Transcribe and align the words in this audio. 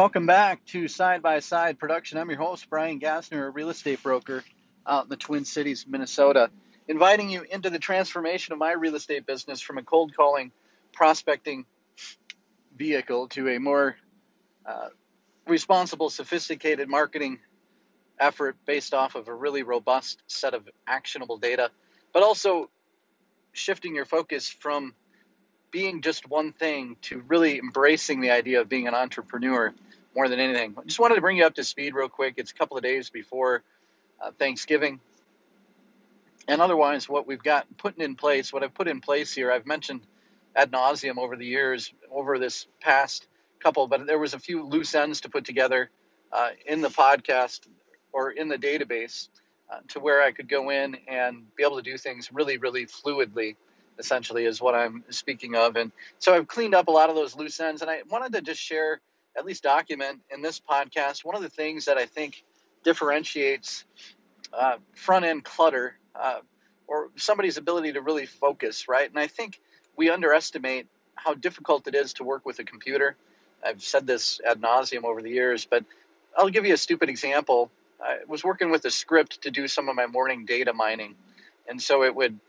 Welcome 0.00 0.24
back 0.24 0.64
to 0.68 0.88
Side 0.88 1.20
by 1.20 1.40
Side 1.40 1.78
Production. 1.78 2.16
I'm 2.16 2.30
your 2.30 2.38
host, 2.38 2.70
Brian 2.70 2.98
Gassner, 2.98 3.46
a 3.46 3.50
real 3.50 3.68
estate 3.68 4.02
broker 4.02 4.42
out 4.86 5.02
in 5.02 5.08
the 5.10 5.16
Twin 5.18 5.44
Cities, 5.44 5.84
Minnesota, 5.86 6.50
inviting 6.88 7.28
you 7.28 7.42
into 7.42 7.68
the 7.68 7.78
transformation 7.78 8.54
of 8.54 8.58
my 8.58 8.72
real 8.72 8.94
estate 8.94 9.26
business 9.26 9.60
from 9.60 9.76
a 9.76 9.82
cold 9.82 10.16
calling 10.16 10.52
prospecting 10.90 11.66
vehicle 12.78 13.28
to 13.28 13.50
a 13.50 13.60
more 13.60 13.96
uh, 14.64 14.88
responsible, 15.46 16.08
sophisticated 16.08 16.88
marketing 16.88 17.38
effort 18.18 18.56
based 18.64 18.94
off 18.94 19.16
of 19.16 19.28
a 19.28 19.34
really 19.34 19.64
robust 19.64 20.22
set 20.28 20.54
of 20.54 20.66
actionable 20.86 21.36
data, 21.36 21.70
but 22.14 22.22
also 22.22 22.70
shifting 23.52 23.94
your 23.94 24.06
focus 24.06 24.48
from 24.48 24.94
being 25.70 26.02
just 26.02 26.28
one 26.28 26.52
thing 26.52 26.96
to 27.02 27.22
really 27.28 27.58
embracing 27.58 28.20
the 28.20 28.30
idea 28.30 28.60
of 28.60 28.68
being 28.68 28.88
an 28.88 28.94
entrepreneur 28.94 29.72
more 30.14 30.28
than 30.28 30.40
anything. 30.40 30.74
I 30.78 30.84
just 30.84 30.98
wanted 30.98 31.16
to 31.16 31.20
bring 31.20 31.36
you 31.36 31.44
up 31.44 31.54
to 31.54 31.64
speed 31.64 31.94
real 31.94 32.08
quick. 32.08 32.34
It's 32.36 32.50
a 32.50 32.54
couple 32.54 32.76
of 32.76 32.82
days 32.82 33.10
before 33.10 33.62
uh, 34.20 34.30
Thanksgiving. 34.38 35.00
And 36.48 36.60
otherwise, 36.60 37.08
what 37.08 37.26
we've 37.26 37.42
got 37.42 37.66
putting 37.76 38.04
in 38.04 38.16
place, 38.16 38.52
what 38.52 38.62
I've 38.62 38.74
put 38.74 38.88
in 38.88 39.00
place 39.00 39.32
here, 39.32 39.52
I've 39.52 39.66
mentioned 39.66 40.00
ad 40.56 40.72
nauseum 40.72 41.18
over 41.18 41.36
the 41.36 41.46
years, 41.46 41.92
over 42.10 42.38
this 42.38 42.66
past 42.80 43.26
couple, 43.60 43.86
but 43.86 44.06
there 44.06 44.18
was 44.18 44.34
a 44.34 44.38
few 44.38 44.64
loose 44.64 44.94
ends 44.94 45.20
to 45.20 45.28
put 45.28 45.44
together 45.44 45.90
uh, 46.32 46.50
in 46.66 46.80
the 46.80 46.88
podcast 46.88 47.68
or 48.12 48.30
in 48.30 48.48
the 48.48 48.56
database 48.56 49.28
uh, 49.70 49.78
to 49.88 50.00
where 50.00 50.22
I 50.22 50.32
could 50.32 50.48
go 50.48 50.70
in 50.70 50.96
and 51.06 51.44
be 51.54 51.62
able 51.62 51.76
to 51.76 51.82
do 51.82 51.96
things 51.96 52.30
really, 52.32 52.58
really 52.58 52.86
fluidly 52.86 53.56
essentially 54.00 54.44
is 54.44 54.60
what 54.60 54.74
I'm 54.74 55.04
speaking 55.10 55.54
of. 55.54 55.76
And 55.76 55.92
so 56.18 56.34
I've 56.34 56.48
cleaned 56.48 56.74
up 56.74 56.88
a 56.88 56.90
lot 56.90 57.10
of 57.10 57.14
those 57.14 57.36
loose 57.36 57.60
ends, 57.60 57.82
and 57.82 57.90
I 57.90 58.02
wanted 58.10 58.32
to 58.32 58.40
just 58.40 58.60
share, 58.60 59.00
at 59.38 59.44
least 59.44 59.62
document 59.62 60.20
in 60.34 60.42
this 60.42 60.60
podcast, 60.60 61.24
one 61.24 61.36
of 61.36 61.42
the 61.42 61.48
things 61.48 61.84
that 61.84 61.96
I 61.96 62.06
think 62.06 62.42
differentiates 62.82 63.84
uh, 64.52 64.76
front 64.94 65.24
end 65.24 65.44
clutter 65.44 65.96
uh, 66.14 66.40
or 66.88 67.10
somebody's 67.16 67.56
ability 67.56 67.92
to 67.92 68.00
really 68.00 68.26
focus, 68.26 68.88
right? 68.88 69.08
And 69.08 69.18
I 69.18 69.28
think 69.28 69.60
we 69.96 70.10
underestimate 70.10 70.88
how 71.14 71.34
difficult 71.34 71.86
it 71.86 71.94
is 71.94 72.14
to 72.14 72.24
work 72.24 72.44
with 72.44 72.58
a 72.58 72.64
computer. 72.64 73.16
I've 73.64 73.82
said 73.82 74.06
this 74.06 74.40
ad 74.44 74.60
nauseum 74.60 75.04
over 75.04 75.22
the 75.22 75.30
years, 75.30 75.66
but 75.66 75.84
I'll 76.36 76.48
give 76.48 76.64
you 76.64 76.74
a 76.74 76.78
stupid 76.78 77.08
example. 77.08 77.70
I 78.02 78.20
was 78.26 78.42
working 78.42 78.70
with 78.70 78.84
a 78.86 78.90
script 78.90 79.42
to 79.42 79.50
do 79.50 79.68
some 79.68 79.88
of 79.88 79.94
my 79.94 80.06
morning 80.06 80.46
data 80.46 80.72
mining. 80.72 81.14
And 81.68 81.80
so 81.80 82.02
it 82.02 82.14
would 82.14 82.40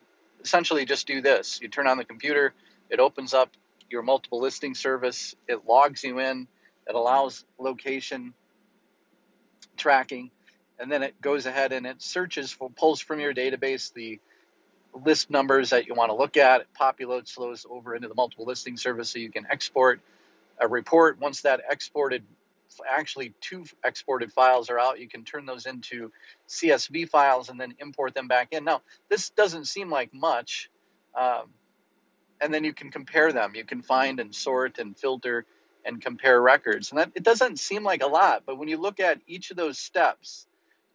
essentially 0.43 0.85
just 0.85 1.07
do 1.07 1.21
this. 1.21 1.59
You 1.61 1.67
turn 1.67 1.87
on 1.87 1.97
the 1.97 2.05
computer, 2.05 2.53
it 2.89 2.99
opens 2.99 3.33
up 3.33 3.51
your 3.89 4.01
multiple 4.01 4.39
listing 4.41 4.75
service, 4.75 5.35
it 5.47 5.65
logs 5.67 6.03
you 6.03 6.19
in, 6.19 6.47
it 6.87 6.95
allows 6.95 7.45
location 7.59 8.33
tracking, 9.77 10.31
and 10.79 10.91
then 10.91 11.03
it 11.03 11.19
goes 11.21 11.45
ahead 11.45 11.71
and 11.73 11.85
it 11.85 12.01
searches 12.01 12.51
for 12.51 12.69
pulls 12.69 12.99
from 12.99 13.19
your 13.19 13.33
database 13.33 13.93
the 13.93 14.19
list 15.05 15.29
numbers 15.29 15.69
that 15.69 15.87
you 15.87 15.93
want 15.93 16.09
to 16.09 16.15
look 16.15 16.37
at, 16.37 16.61
it 16.61 16.67
populates 16.79 17.35
those 17.35 17.65
over 17.69 17.95
into 17.95 18.07
the 18.07 18.15
multiple 18.15 18.45
listing 18.45 18.77
service 18.77 19.09
so 19.09 19.19
you 19.19 19.31
can 19.31 19.45
export 19.49 20.01
a 20.59 20.67
report. 20.67 21.19
Once 21.19 21.41
that 21.41 21.61
exported 21.69 22.23
actually 22.89 23.33
two 23.41 23.65
exported 23.83 24.31
files 24.31 24.69
are 24.69 24.79
out. 24.79 24.99
You 24.99 25.07
can 25.07 25.23
turn 25.23 25.45
those 25.45 25.65
into 25.65 26.11
CSV 26.47 27.09
files 27.09 27.49
and 27.49 27.59
then 27.59 27.75
import 27.79 28.13
them 28.13 28.27
back 28.27 28.49
in. 28.51 28.63
Now, 28.63 28.81
this 29.09 29.29
doesn't 29.31 29.65
seem 29.65 29.89
like 29.89 30.13
much. 30.13 30.69
Um, 31.19 31.49
and 32.41 32.53
then 32.53 32.63
you 32.63 32.73
can 32.73 32.91
compare 32.91 33.31
them. 33.31 33.53
You 33.55 33.63
can 33.63 33.81
find 33.81 34.19
and 34.19 34.33
sort 34.33 34.79
and 34.79 34.97
filter 34.97 35.45
and 35.85 36.01
compare 36.01 36.41
records. 36.41 36.91
And 36.91 36.99
that 36.99 37.11
it 37.15 37.23
doesn't 37.23 37.59
seem 37.59 37.83
like 37.83 38.03
a 38.03 38.07
lot, 38.07 38.43
but 38.45 38.57
when 38.57 38.67
you 38.67 38.77
look 38.77 38.99
at 38.99 39.19
each 39.27 39.51
of 39.51 39.57
those 39.57 39.77
steps, 39.77 40.47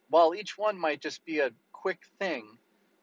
while 0.09 0.35
each 0.35 0.57
one 0.57 0.77
might 0.79 1.01
just 1.01 1.25
be 1.25 1.39
a 1.39 1.51
quick 1.71 1.99
thing, 2.19 2.57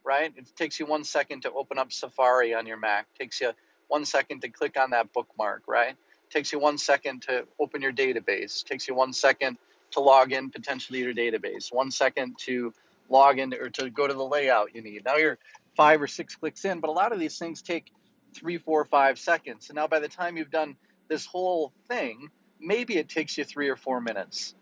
right? 0.04 0.32
It 0.36 0.50
takes 0.56 0.78
you 0.78 0.86
one 0.86 1.04
second 1.04 1.42
to 1.42 1.52
open 1.52 1.78
up 1.78 1.92
Safari 1.92 2.54
on 2.54 2.66
your 2.66 2.76
Mac. 2.76 3.06
Takes 3.18 3.40
you 3.40 3.52
one 3.88 4.04
second 4.04 4.40
to 4.42 4.48
click 4.48 4.78
on 4.78 4.90
that 4.90 5.12
bookmark, 5.12 5.62
right? 5.66 5.96
Takes 6.34 6.52
you 6.52 6.58
one 6.58 6.76
second 6.76 7.22
to 7.22 7.46
open 7.60 7.80
your 7.80 7.92
database, 7.92 8.64
takes 8.64 8.88
you 8.88 8.94
one 8.94 9.12
second 9.12 9.56
to 9.92 10.00
log 10.00 10.32
in 10.32 10.50
potentially 10.50 10.98
your 10.98 11.14
database, 11.14 11.72
one 11.72 11.90
second 11.90 12.36
to 12.38 12.74
log 13.08 13.38
in 13.38 13.54
or 13.54 13.70
to 13.70 13.88
go 13.88 14.08
to 14.08 14.14
the 14.14 14.24
layout 14.24 14.74
you 14.74 14.82
need. 14.82 15.04
Now 15.04 15.16
you're 15.16 15.38
five 15.76 16.02
or 16.02 16.08
six 16.08 16.34
clicks 16.34 16.64
in, 16.64 16.80
but 16.80 16.90
a 16.90 16.92
lot 16.92 17.12
of 17.12 17.20
these 17.20 17.38
things 17.38 17.62
take 17.62 17.92
three, 18.34 18.58
four, 18.58 18.84
five 18.84 19.18
seconds. 19.18 19.68
And 19.68 19.76
now 19.76 19.86
by 19.86 20.00
the 20.00 20.08
time 20.08 20.36
you've 20.36 20.50
done 20.50 20.76
this 21.08 21.24
whole 21.24 21.72
thing, 21.86 22.30
maybe 22.60 22.96
it 22.96 23.08
takes 23.08 23.38
you 23.38 23.44
three 23.44 23.68
or 23.68 23.76
four 23.76 24.00
minutes. 24.00 24.54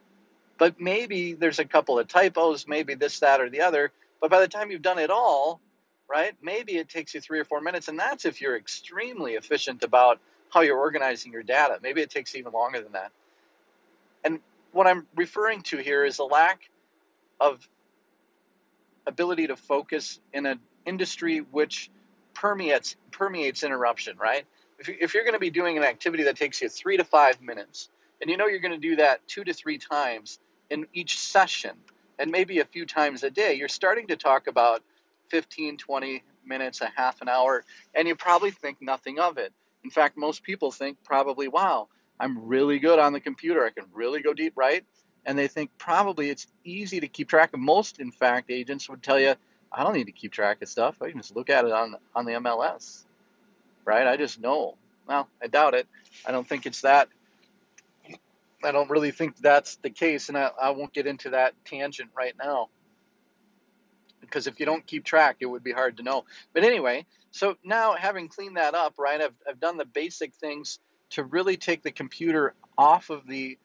But 0.59 0.79
maybe 0.79 1.33
there's 1.33 1.59
a 1.59 1.65
couple 1.65 1.99
of 1.99 2.07
typos, 2.07 2.69
maybe 2.69 2.95
this, 2.95 3.21
that, 3.21 3.41
or 3.41 3.49
the 3.49 3.63
other. 3.63 3.93
But 4.21 4.31
by 4.31 4.41
the 4.41 4.49
time 4.49 4.71
you've 4.71 4.83
done 4.83 4.99
it 4.99 5.11
all, 5.11 5.61
right, 6.09 6.35
maybe 6.43 6.77
it 6.77 6.91
takes 6.91 7.15
you 7.15 7.21
three 7.23 7.41
or 7.41 7.45
four 7.45 7.63
minutes. 7.63 7.89
And 7.89 7.99
that's 7.99 8.27
if 8.27 8.43
you're 8.43 8.57
extremely 8.57 9.33
efficient 9.33 9.83
about 9.83 10.21
how 10.53 10.61
you're 10.61 10.79
organizing 10.79 11.33
your 11.33 11.43
data. 11.43 11.79
Maybe 11.83 12.03
it 12.03 12.11
takes 12.11 12.35
even 12.35 12.53
longer 12.53 12.81
than 12.81 12.93
that. 12.93 13.11
And 14.23 14.41
what 14.73 14.87
I'm 14.87 15.07
referring 15.17 15.63
to 15.63 15.79
here 15.79 16.05
is 16.05 16.19
a 16.19 16.25
lack 16.25 16.69
of 17.41 17.67
ability 19.07 19.49
to 19.49 19.57
focus 19.57 20.21
in 20.33 20.47
an 20.47 20.61
industry 20.87 21.39
which 21.39 21.91
permeates 22.35 22.97
permeates 23.11 23.63
interruption, 23.63 24.17
right? 24.19 24.45
If, 24.79 24.89
if 24.89 25.15
you're 25.15 25.25
going 25.25 25.35
to 25.35 25.41
be 25.41 25.51
doing 25.51 25.77
an 25.79 25.85
activity 25.85 26.25
that 26.25 26.37
takes 26.37 26.61
you 26.61 26.69
three 26.69 26.97
to 26.97 27.05
five 27.05 27.41
minutes, 27.41 27.89
and 28.21 28.31
you 28.31 28.37
know 28.37 28.47
you're 28.47 28.61
going 28.61 28.79
to 28.79 28.89
do 28.89 28.97
that 28.97 29.27
two 29.27 29.45
to 29.45 29.53
three 29.53 29.79
times 29.79 30.39
in 30.71 30.87
each 30.93 31.19
session, 31.19 31.73
and 32.19 32.31
maybe 32.31 32.61
a 32.61 32.65
few 32.65 32.87
times 32.87 33.23
a 33.23 33.31
day, 33.31 33.55
you're 33.55 33.69
starting 33.69 34.07
to 34.09 34.17
talk 34.17 34.47
about 34.47 34.83
15, 35.29 35.79
20 35.79 36.23
minutes, 36.45 36.81
a 36.81 36.91
half 36.95 37.21
an 37.23 37.29
hour, 37.29 37.65
and 37.95 38.07
you 38.07 38.15
probably 38.15 38.51
think 38.51 38.81
nothing 38.81 39.19
of 39.19 39.39
it. 39.39 39.53
In 39.85 39.91
fact, 39.91 40.17
most 40.17 40.43
people 40.43 40.71
think 40.71 40.99
probably, 41.05 41.49
wow, 41.49 41.89
I'm 42.21 42.47
really 42.47 42.79
good 42.79 42.99
on 42.99 43.13
the 43.13 43.21
computer. 43.21 43.65
I 43.65 43.71
can 43.71 43.85
really 43.93 44.23
go 44.23 44.33
deep, 44.33 44.53
right? 44.57 44.85
And 45.27 45.39
they 45.39 45.49
think 45.49 45.71
probably 45.79 46.31
it's 46.31 46.47
easy 46.65 47.01
to 47.01 47.09
keep 47.09 47.29
track 47.29 47.53
of. 47.53 47.61
Most, 47.61 47.99
in 47.99 48.11
fact, 48.11 48.51
agents 48.51 48.89
would 48.89 49.03
tell 49.03 49.19
you, 49.19 49.35
I 49.73 49.85
don't 49.85 49.95
need 49.95 50.07
to 50.07 50.13
keep 50.13 50.33
track 50.33 50.63
of 50.63 50.69
stuff. 50.69 51.01
I 51.01 51.11
can 51.11 51.19
just 51.19 51.35
look 51.35 51.51
at 51.51 51.65
it 51.65 51.73
on 51.73 51.97
on 52.15 52.27
the 52.27 52.33
MLS, 52.33 53.05
right? 53.85 54.07
I 54.07 54.17
just 54.17 54.41
know. 54.41 54.77
Well, 55.07 55.29
I 55.43 55.47
doubt 55.47 55.75
it. 55.75 55.87
I 56.27 56.33
don't 56.33 56.47
think 56.47 56.67
it's 56.67 56.83
that. 56.83 57.09
I 58.65 58.71
don't 58.71 58.91
really 58.91 59.11
think 59.11 59.37
that's 59.39 59.77
the 59.77 59.91
case, 59.91 60.29
and 60.29 60.39
I, 60.39 60.51
I 60.61 60.71
won't 60.71 60.93
get 60.93 61.07
into 61.07 61.31
that 61.31 61.55
tangent 61.65 62.11
right 62.17 62.35
now 62.39 62.69
because 64.33 64.47
if 64.47 64.59
you 64.59 64.65
don't 64.65 64.87
keep 64.87 65.05
track, 65.05 65.37
it 65.41 65.47
would 65.47 65.63
be 65.63 65.73
hard 65.73 65.99
to 65.99 66.03
know. 66.03 66.25
But 66.55 66.65
anyway, 66.65 67.05
so 67.33 67.57
now 67.63 67.93
having 67.93 68.29
cleaned 68.29 68.57
that 68.57 68.75
up, 68.75 68.95
right, 68.99 69.21
I've, 69.21 69.35
I've 69.47 69.61
done 69.61 69.77
the 69.77 69.85
basic 69.85 70.35
things 70.35 70.79
to 71.11 71.25
really 71.25 71.59
take 71.59 71.83
the 71.83 71.91
computer 71.91 72.55
off 72.79 73.11
of 73.11 73.27
the 73.27 73.59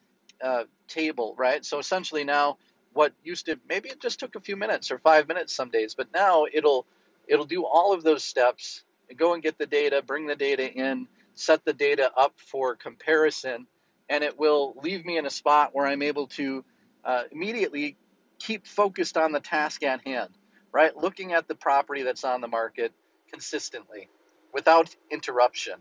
uh, 0.44 0.64
table, 0.86 1.34
right? 1.38 1.64
So 1.64 1.78
essentially 1.78 2.22
now 2.22 2.58
what 2.92 3.14
used 3.24 3.46
to 3.46 3.58
maybe 3.68 3.88
it 3.88 4.00
just 4.00 4.20
took 4.20 4.34
a 4.34 4.40
few 4.40 4.56
minutes 4.56 4.90
or 4.90 4.98
five 4.98 5.26
minutes 5.26 5.54
some 5.54 5.70
days, 5.70 5.94
but 5.94 6.08
now 6.12 6.44
it'll 6.52 6.84
it'll 7.26 7.46
do 7.46 7.64
all 7.64 7.94
of 7.94 8.02
those 8.02 8.22
steps 8.22 8.82
and 9.08 9.18
go 9.18 9.32
and 9.32 9.42
get 9.42 9.56
the 9.56 9.66
data, 9.66 10.02
bring 10.02 10.26
the 10.26 10.36
data 10.36 10.70
in, 10.70 11.08
set 11.34 11.64
the 11.64 11.72
data 11.72 12.10
up 12.16 12.34
for 12.36 12.74
comparison, 12.76 13.66
and 14.10 14.22
it 14.22 14.38
will 14.38 14.74
leave 14.82 15.06
me 15.06 15.16
in 15.16 15.24
a 15.24 15.30
spot 15.30 15.70
where 15.72 15.86
I'm 15.86 16.02
able 16.02 16.26
to 16.28 16.64
uh, 17.04 17.22
immediately 17.30 17.96
keep 18.38 18.66
focused 18.66 19.16
on 19.16 19.32
the 19.32 19.40
task 19.40 19.82
at 19.82 20.06
hand 20.06 20.30
right? 20.72 20.96
Looking 20.96 21.32
at 21.32 21.48
the 21.48 21.54
property 21.54 22.02
that's 22.02 22.24
on 22.24 22.40
the 22.40 22.48
market 22.48 22.92
consistently 23.30 24.08
without 24.52 24.94
interruption, 25.10 25.74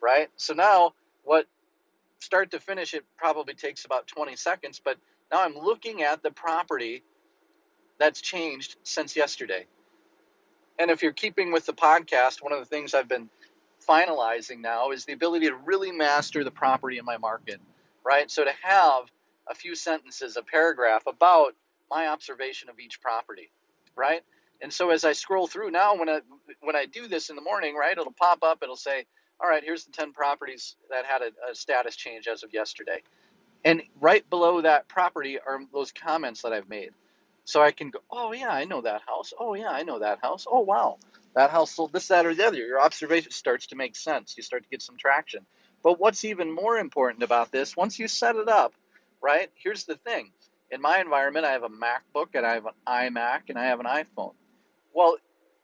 right? 0.00 0.28
So 0.36 0.54
now 0.54 0.94
what 1.24 1.46
start 2.20 2.50
to 2.52 2.60
finish 2.60 2.94
it 2.94 3.04
probably 3.16 3.54
takes 3.54 3.84
about 3.84 4.06
20 4.06 4.36
seconds, 4.36 4.80
but 4.84 4.96
now 5.32 5.44
I'm 5.44 5.54
looking 5.56 6.02
at 6.02 6.22
the 6.22 6.30
property 6.30 7.02
that's 7.98 8.20
changed 8.20 8.76
since 8.82 9.16
yesterday. 9.16 9.66
And 10.78 10.90
if 10.90 11.02
you're 11.02 11.12
keeping 11.12 11.52
with 11.52 11.66
the 11.66 11.72
podcast, 11.72 12.42
one 12.42 12.52
of 12.52 12.60
the 12.60 12.64
things 12.64 12.94
I've 12.94 13.08
been 13.08 13.28
finalizing 13.88 14.60
now 14.60 14.90
is 14.90 15.04
the 15.04 15.12
ability 15.12 15.46
to 15.48 15.56
really 15.56 15.92
master 15.92 16.44
the 16.44 16.50
property 16.50 16.98
in 16.98 17.04
my 17.04 17.16
market, 17.16 17.60
right? 18.04 18.30
So 18.30 18.44
to 18.44 18.52
have 18.62 19.04
a 19.48 19.54
few 19.54 19.74
sentences, 19.74 20.36
a 20.36 20.42
paragraph 20.42 21.04
about 21.06 21.54
my 21.90 22.08
observation 22.08 22.68
of 22.68 22.78
each 22.78 23.00
property 23.00 23.50
right? 23.98 24.22
And 24.62 24.72
so 24.72 24.90
as 24.90 25.04
I 25.04 25.14
scroll 25.14 25.48
through 25.48 25.72
now, 25.72 25.96
when 25.96 26.10
I 26.10 26.20
when 26.62 26.76
I 26.76 26.86
do 26.86 27.08
this 27.08 27.30
in 27.30 27.36
the 27.36 27.42
morning, 27.42 27.76
right, 27.76 27.98
it'll 27.98 28.12
pop 28.12 28.44
up. 28.44 28.60
It'll 28.62 28.76
say, 28.76 29.06
"All 29.40 29.50
right, 29.50 29.64
here's 29.64 29.84
the 29.86 29.92
10 29.92 30.14
properties 30.14 30.76
that 30.90 31.06
had 31.06 31.22
a, 31.22 31.52
a 31.52 31.56
status 31.56 31.96
change 31.96 32.28
as 32.28 32.44
of 32.44 32.54
yesterday," 32.54 33.02
and 33.64 33.82
right 34.00 34.28
below 34.30 34.62
that 34.62 34.88
property 34.88 35.38
are 35.40 35.60
those 35.72 35.92
comments 35.92 36.42
that 36.42 36.52
I've 36.52 36.68
made. 36.68 36.90
So 37.44 37.62
I 37.62 37.72
can 37.72 37.90
go, 37.90 38.00
"Oh 38.10 38.32
yeah, 38.32 38.50
I 38.50 38.64
know 38.64 38.82
that 38.82 39.02
house. 39.06 39.32
Oh 39.38 39.54
yeah, 39.54 39.70
I 39.70 39.82
know 39.84 40.00
that 40.00 40.20
house. 40.22 40.46
Oh 40.50 40.60
wow, 40.60 40.98
that 41.34 41.50
house 41.50 41.72
sold 41.72 41.92
this, 41.92 42.08
that, 42.08 42.26
or 42.26 42.34
the 42.34 42.46
other." 42.46 42.58
Your 42.58 42.80
observation 42.80 43.32
starts 43.32 43.68
to 43.68 43.76
make 43.76 43.96
sense. 43.96 44.34
You 44.36 44.42
start 44.44 44.64
to 44.64 44.70
get 44.70 44.82
some 44.82 44.96
traction. 44.98 45.46
But 45.82 46.00
what's 46.00 46.24
even 46.24 46.52
more 46.54 46.78
important 46.78 47.22
about 47.24 47.52
this, 47.52 47.76
once 47.76 47.98
you 47.98 48.08
set 48.08 48.36
it 48.36 48.48
up, 48.48 48.74
right? 49.22 49.50
Here's 49.56 49.84
the 49.84 49.96
thing. 49.96 50.32
In 50.70 50.82
my 50.82 51.00
environment, 51.00 51.46
I 51.46 51.52
have 51.52 51.62
a 51.62 51.68
MacBook 51.68 52.28
and 52.34 52.46
I 52.46 52.54
have 52.54 52.66
an 52.66 52.72
iMac 52.86 53.42
and 53.48 53.58
I 53.58 53.66
have 53.66 53.80
an 53.80 53.86
iPhone. 53.86 54.34
Well, 54.94 55.16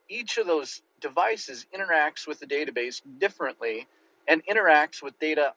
each 0.09 0.37
of 0.37 0.47
those 0.47 0.81
devices 0.99 1.65
interacts 1.75 2.27
with 2.27 2.39
the 2.39 2.47
database 2.47 3.01
differently 3.19 3.87
and 4.27 4.43
interacts 4.45 5.03
with 5.03 5.17
data 5.19 5.53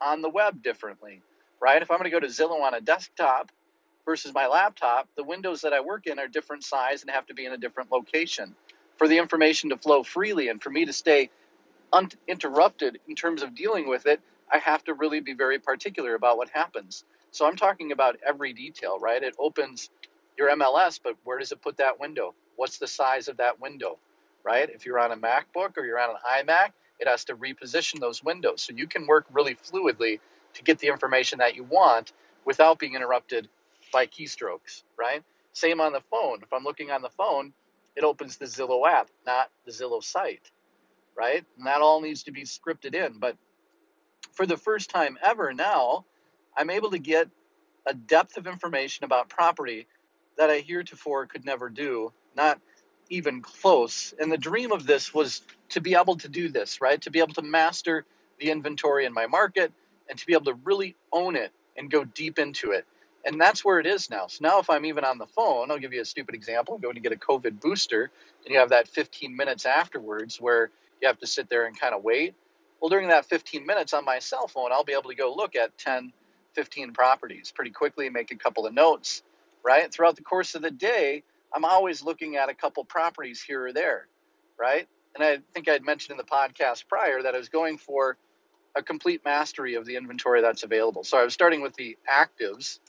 on 0.00 0.22
the 0.22 0.28
web 0.28 0.62
differently, 0.62 1.22
right? 1.60 1.82
If 1.82 1.90
I'm 1.90 1.98
going 1.98 2.10
to 2.10 2.14
go 2.14 2.20
to 2.20 2.26
Zillow 2.28 2.60
on 2.62 2.74
a 2.74 2.80
desktop 2.80 3.50
versus 4.04 4.32
my 4.34 4.46
laptop, 4.46 5.08
the 5.16 5.24
windows 5.24 5.62
that 5.62 5.72
I 5.72 5.80
work 5.80 6.06
in 6.06 6.18
are 6.18 6.28
different 6.28 6.62
size 6.62 7.02
and 7.02 7.10
have 7.10 7.26
to 7.26 7.34
be 7.34 7.46
in 7.46 7.52
a 7.52 7.58
different 7.58 7.90
location 7.90 8.54
for 8.98 9.08
the 9.08 9.18
information 9.18 9.70
to 9.70 9.76
flow 9.76 10.02
freely 10.02 10.48
and 10.48 10.62
for 10.62 10.70
me 10.70 10.84
to 10.84 10.92
stay 10.92 11.30
uninterrupted 11.92 13.00
in 13.08 13.14
terms 13.14 13.42
of 13.42 13.54
dealing 13.54 13.88
with 13.88 14.06
it, 14.06 14.20
I 14.50 14.58
have 14.58 14.84
to 14.84 14.94
really 14.94 15.20
be 15.20 15.34
very 15.34 15.58
particular 15.58 16.14
about 16.14 16.36
what 16.38 16.48
happens. 16.50 17.04
So 17.36 17.46
I'm 17.46 17.56
talking 17.56 17.92
about 17.92 18.16
every 18.26 18.54
detail, 18.54 18.98
right? 18.98 19.22
It 19.22 19.34
opens 19.38 19.90
your 20.38 20.48
MLS, 20.56 20.98
but 21.04 21.16
where 21.24 21.38
does 21.38 21.52
it 21.52 21.60
put 21.60 21.76
that 21.76 22.00
window? 22.00 22.34
What's 22.56 22.78
the 22.78 22.86
size 22.86 23.28
of 23.28 23.36
that 23.36 23.60
window, 23.60 23.98
right? 24.42 24.70
If 24.70 24.86
you're 24.86 24.98
on 24.98 25.12
a 25.12 25.18
MacBook 25.18 25.76
or 25.76 25.84
you're 25.84 26.00
on 26.00 26.08
an 26.08 26.46
iMac, 26.46 26.70
it 26.98 27.06
has 27.06 27.26
to 27.26 27.36
reposition 27.36 28.00
those 28.00 28.24
windows. 28.24 28.62
So 28.62 28.72
you 28.72 28.86
can 28.86 29.06
work 29.06 29.26
really 29.30 29.54
fluidly 29.54 30.18
to 30.54 30.62
get 30.62 30.78
the 30.78 30.86
information 30.86 31.40
that 31.40 31.54
you 31.54 31.64
want 31.64 32.14
without 32.46 32.78
being 32.78 32.94
interrupted 32.94 33.50
by 33.92 34.06
keystrokes, 34.06 34.84
right? 34.96 35.22
Same 35.52 35.78
on 35.82 35.92
the 35.92 36.02
phone. 36.10 36.38
If 36.42 36.50
I'm 36.54 36.64
looking 36.64 36.90
on 36.90 37.02
the 37.02 37.10
phone, 37.10 37.52
it 37.96 38.02
opens 38.02 38.38
the 38.38 38.46
Zillow 38.46 38.90
app, 38.90 39.10
not 39.26 39.50
the 39.66 39.72
Zillow 39.72 40.02
site, 40.02 40.50
right? 41.14 41.44
And 41.58 41.66
that 41.66 41.82
all 41.82 42.00
needs 42.00 42.22
to 42.22 42.32
be 42.32 42.44
scripted 42.44 42.94
in. 42.94 43.18
But 43.18 43.36
for 44.32 44.46
the 44.46 44.56
first 44.56 44.88
time 44.88 45.18
ever 45.22 45.52
now, 45.52 46.06
I'm 46.56 46.70
able 46.70 46.90
to 46.90 46.98
get 46.98 47.28
a 47.86 47.94
depth 47.94 48.36
of 48.36 48.46
information 48.46 49.04
about 49.04 49.28
property 49.28 49.86
that 50.36 50.50
I 50.50 50.58
heretofore 50.58 51.26
could 51.26 51.44
never 51.44 51.68
do, 51.68 52.12
not 52.36 52.60
even 53.08 53.40
close. 53.40 54.14
And 54.18 54.30
the 54.30 54.38
dream 54.38 54.72
of 54.72 54.86
this 54.86 55.14
was 55.14 55.42
to 55.70 55.80
be 55.80 55.94
able 55.94 56.16
to 56.16 56.28
do 56.28 56.48
this, 56.48 56.80
right? 56.80 57.00
To 57.02 57.10
be 57.10 57.20
able 57.20 57.34
to 57.34 57.42
master 57.42 58.04
the 58.38 58.50
inventory 58.50 59.04
in 59.06 59.12
my 59.12 59.26
market 59.26 59.72
and 60.08 60.18
to 60.18 60.26
be 60.26 60.32
able 60.32 60.46
to 60.46 60.58
really 60.64 60.96
own 61.12 61.36
it 61.36 61.52
and 61.76 61.90
go 61.90 62.04
deep 62.04 62.38
into 62.38 62.72
it. 62.72 62.86
And 63.24 63.40
that's 63.40 63.64
where 63.64 63.80
it 63.80 63.86
is 63.86 64.08
now. 64.08 64.28
So 64.28 64.46
now, 64.46 64.60
if 64.60 64.70
I'm 64.70 64.84
even 64.84 65.04
on 65.04 65.18
the 65.18 65.26
phone, 65.26 65.70
I'll 65.70 65.78
give 65.78 65.92
you 65.92 66.00
a 66.00 66.04
stupid 66.04 66.34
example. 66.34 66.76
I'm 66.76 66.80
going 66.80 66.94
to 66.94 67.00
get 67.00 67.12
a 67.12 67.16
COVID 67.16 67.60
booster, 67.60 68.10
and 68.44 68.52
you 68.52 68.60
have 68.60 68.68
that 68.68 68.86
15 68.86 69.34
minutes 69.34 69.66
afterwards 69.66 70.40
where 70.40 70.70
you 71.02 71.08
have 71.08 71.18
to 71.18 71.26
sit 71.26 71.48
there 71.48 71.66
and 71.66 71.78
kind 71.78 71.92
of 71.92 72.04
wait. 72.04 72.34
Well, 72.80 72.88
during 72.88 73.08
that 73.08 73.26
15 73.26 73.66
minutes 73.66 73.92
on 73.94 74.04
my 74.04 74.20
cell 74.20 74.46
phone, 74.46 74.70
I'll 74.70 74.84
be 74.84 74.92
able 74.92 75.10
to 75.10 75.16
go 75.16 75.34
look 75.34 75.56
at 75.56 75.76
10, 75.78 76.12
15 76.56 76.92
properties 76.94 77.52
pretty 77.54 77.70
quickly, 77.70 78.10
make 78.10 78.32
a 78.32 78.36
couple 78.36 78.66
of 78.66 78.74
notes, 78.74 79.22
right? 79.62 79.92
Throughout 79.92 80.16
the 80.16 80.22
course 80.22 80.54
of 80.54 80.62
the 80.62 80.70
day, 80.70 81.22
I'm 81.54 81.64
always 81.64 82.02
looking 82.02 82.36
at 82.36 82.48
a 82.48 82.54
couple 82.54 82.84
properties 82.84 83.40
here 83.40 83.66
or 83.66 83.72
there, 83.72 84.08
right? 84.58 84.88
And 85.14 85.22
I 85.22 85.38
think 85.54 85.68
I'd 85.68 85.84
mentioned 85.84 86.12
in 86.12 86.16
the 86.16 86.30
podcast 86.30 86.88
prior 86.88 87.22
that 87.22 87.34
I 87.34 87.38
was 87.38 87.50
going 87.50 87.78
for 87.78 88.16
a 88.74 88.82
complete 88.82 89.24
mastery 89.24 89.74
of 89.74 89.86
the 89.86 89.96
inventory 89.96 90.40
that's 90.40 90.62
available. 90.62 91.04
So 91.04 91.18
I 91.18 91.24
was 91.24 91.34
starting 91.34 91.62
with 91.62 91.74
the 91.74 91.96
actives. 92.10 92.80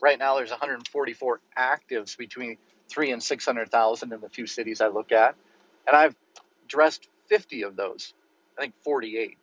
Right 0.00 0.18
now, 0.18 0.36
there's 0.36 0.50
144 0.50 1.40
actives 1.56 2.16
between 2.16 2.58
three 2.88 3.12
and 3.12 3.22
600,000 3.22 4.12
in 4.12 4.20
the 4.20 4.28
few 4.28 4.46
cities 4.46 4.80
I 4.80 4.88
look 4.88 5.12
at, 5.12 5.34
and 5.86 5.96
I've 5.96 6.14
dressed 6.68 7.08
50 7.28 7.62
of 7.62 7.76
those. 7.76 8.14
I 8.58 8.62
think 8.62 8.74
48. 8.84 9.38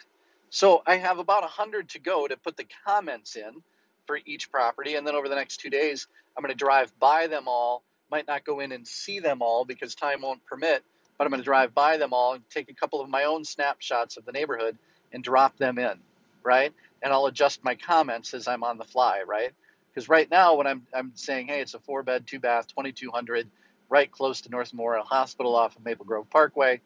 So 0.50 0.82
I 0.86 0.98
have 0.98 1.20
about 1.20 1.42
100 1.42 1.90
to 1.90 2.00
go 2.00 2.28
to 2.28 2.38
put 2.38 2.58
the 2.58 2.66
comments 2.86 3.36
in 3.36 3.62
for 4.10 4.20
each 4.26 4.52
property, 4.52 4.96
and 4.96 5.06
then 5.06 5.14
over 5.14 5.30
the 5.30 5.36
next 5.36 5.58
two 5.58 5.70
days, 5.70 6.08
I'm 6.36 6.42
going 6.42 6.52
to 6.52 6.58
drive 6.58 6.92
by 7.00 7.28
them 7.28 7.44
all. 7.48 7.84
Might 8.10 8.26
not 8.26 8.44
go 8.44 8.60
in 8.60 8.72
and 8.72 8.88
see 8.88 9.20
them 9.20 9.44
all 9.44 9.66
because 9.66 9.94
time 9.94 10.24
won't 10.24 10.44
permit, 10.48 10.84
but 11.16 11.26
I'm 11.26 11.30
going 11.30 11.42
to 11.42 11.46
drive 11.46 11.76
by 11.76 11.98
them 11.98 12.12
all 12.12 12.34
and 12.34 12.42
take 12.50 12.72
a 12.72 12.74
couple 12.74 13.02
of 13.02 13.08
my 13.08 13.26
own 13.26 13.46
snapshots 13.46 14.18
of 14.18 14.26
the 14.26 14.32
neighborhood 14.32 14.80
and 15.14 15.24
drop 15.24 15.56
them 15.58 15.78
in, 15.78 16.00
right? 16.42 16.74
And 17.04 17.14
I'll 17.14 17.28
adjust 17.28 17.64
my 17.64 17.76
comments 17.76 18.34
as 18.34 18.48
I'm 18.48 18.64
on 18.64 18.80
the 18.80 18.84
fly, 18.84 19.22
right? 19.28 19.52
Because 19.94 20.10
right 20.10 20.28
now, 20.32 20.56
when 20.56 20.66
I'm, 20.66 20.88
I'm 20.92 21.12
saying, 21.14 21.50
hey, 21.50 21.62
it's 21.62 21.76
a 21.76 21.80
four 21.80 22.02
bed, 22.02 22.26
two 22.26 22.40
bath, 22.40 22.66
2200, 22.66 23.48
right 23.90 24.12
close 24.12 24.42
to 24.42 24.50
North 24.50 24.74
Memorial 24.74 25.06
Hospital 25.06 25.56
off 25.56 25.76
of 25.76 25.86
Maple 25.86 26.06
Grove 26.06 26.32
Parkway, 26.32 26.82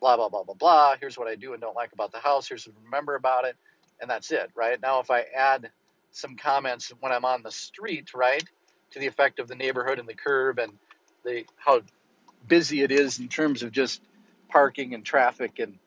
blah, 0.00 0.16
blah, 0.16 0.30
blah, 0.30 0.44
blah, 0.44 0.54
blah. 0.54 0.94
Here's 0.98 1.18
what 1.18 1.28
I 1.28 1.34
do 1.34 1.52
and 1.52 1.60
don't 1.60 1.76
like 1.76 1.92
about 1.92 2.10
the 2.10 2.20
house. 2.20 2.48
Here's 2.48 2.66
what 2.66 2.74
I 2.80 2.84
remember 2.86 3.16
about 3.16 3.44
it. 3.44 3.54
And 4.00 4.08
that's 4.08 4.30
it, 4.30 4.50
right? 4.54 4.80
Now, 4.80 5.00
if 5.00 5.10
I 5.10 5.24
add 5.36 5.70
some 6.14 6.36
comments 6.36 6.92
when 7.00 7.12
I'm 7.12 7.24
on 7.24 7.42
the 7.42 7.50
street, 7.50 8.14
right, 8.14 8.44
to 8.92 8.98
the 8.98 9.06
effect 9.06 9.38
of 9.38 9.48
the 9.48 9.54
neighborhood 9.54 9.98
and 9.98 10.08
the 10.08 10.14
curb 10.14 10.58
and 10.58 10.72
the 11.24 11.44
how 11.56 11.82
busy 12.46 12.82
it 12.82 12.92
is 12.92 13.18
in 13.18 13.28
terms 13.28 13.62
of 13.62 13.72
just 13.72 14.00
parking 14.48 14.94
and 14.94 15.04
traffic 15.04 15.58
and 15.58 15.78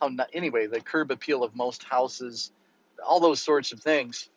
how 0.00 0.08
not, 0.08 0.28
anyway 0.32 0.66
the 0.66 0.80
curb 0.80 1.10
appeal 1.10 1.44
of 1.44 1.54
most 1.54 1.84
houses, 1.84 2.50
all 3.06 3.20
those 3.20 3.40
sorts 3.40 3.72
of 3.72 3.80
things. 3.80 4.28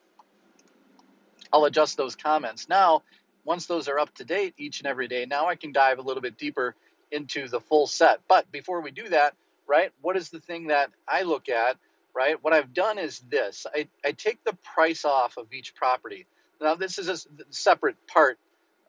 I'll 1.52 1.66
adjust 1.66 1.98
those 1.98 2.16
comments 2.16 2.70
now. 2.70 3.02
Once 3.44 3.66
those 3.66 3.88
are 3.88 3.98
up 3.98 4.14
to 4.16 4.24
date 4.24 4.54
each 4.58 4.80
and 4.82 4.88
every 4.88 5.08
day, 5.08 5.26
now 5.26 5.48
I 5.48 5.56
can 5.56 5.72
dive 5.72 5.98
a 5.98 6.04
little 6.04 6.22
bit 6.22 6.38
deeper 6.38 6.76
into 7.12 7.48
the 7.48 7.60
full 7.60 7.88
set. 7.88 8.20
But 8.28 8.52
before 8.52 8.82
we 8.82 8.92
do 8.92 9.10
that, 9.10 9.34
right, 9.66 9.92
what 10.02 10.16
is 10.16 10.30
the 10.30 10.40
thing 10.40 10.68
that 10.68 10.92
I 11.08 11.24
look 11.24 11.50
at, 11.50 11.78
right? 12.20 12.38
What 12.44 12.54
I've 12.54 12.74
done 12.76 13.00
is 13.00 13.22
this 13.32 13.66
I, 13.74 13.88
I 14.06 14.12
take 14.12 14.44
the 14.46 14.58
price 14.76 15.06
off 15.06 15.38
of 15.38 15.54
each 15.54 15.74
property. 15.74 16.28
Now, 16.62 16.76
this 16.76 17.00
is 17.00 17.10
a 17.10 17.18
separate 17.52 17.96
part 18.08 18.40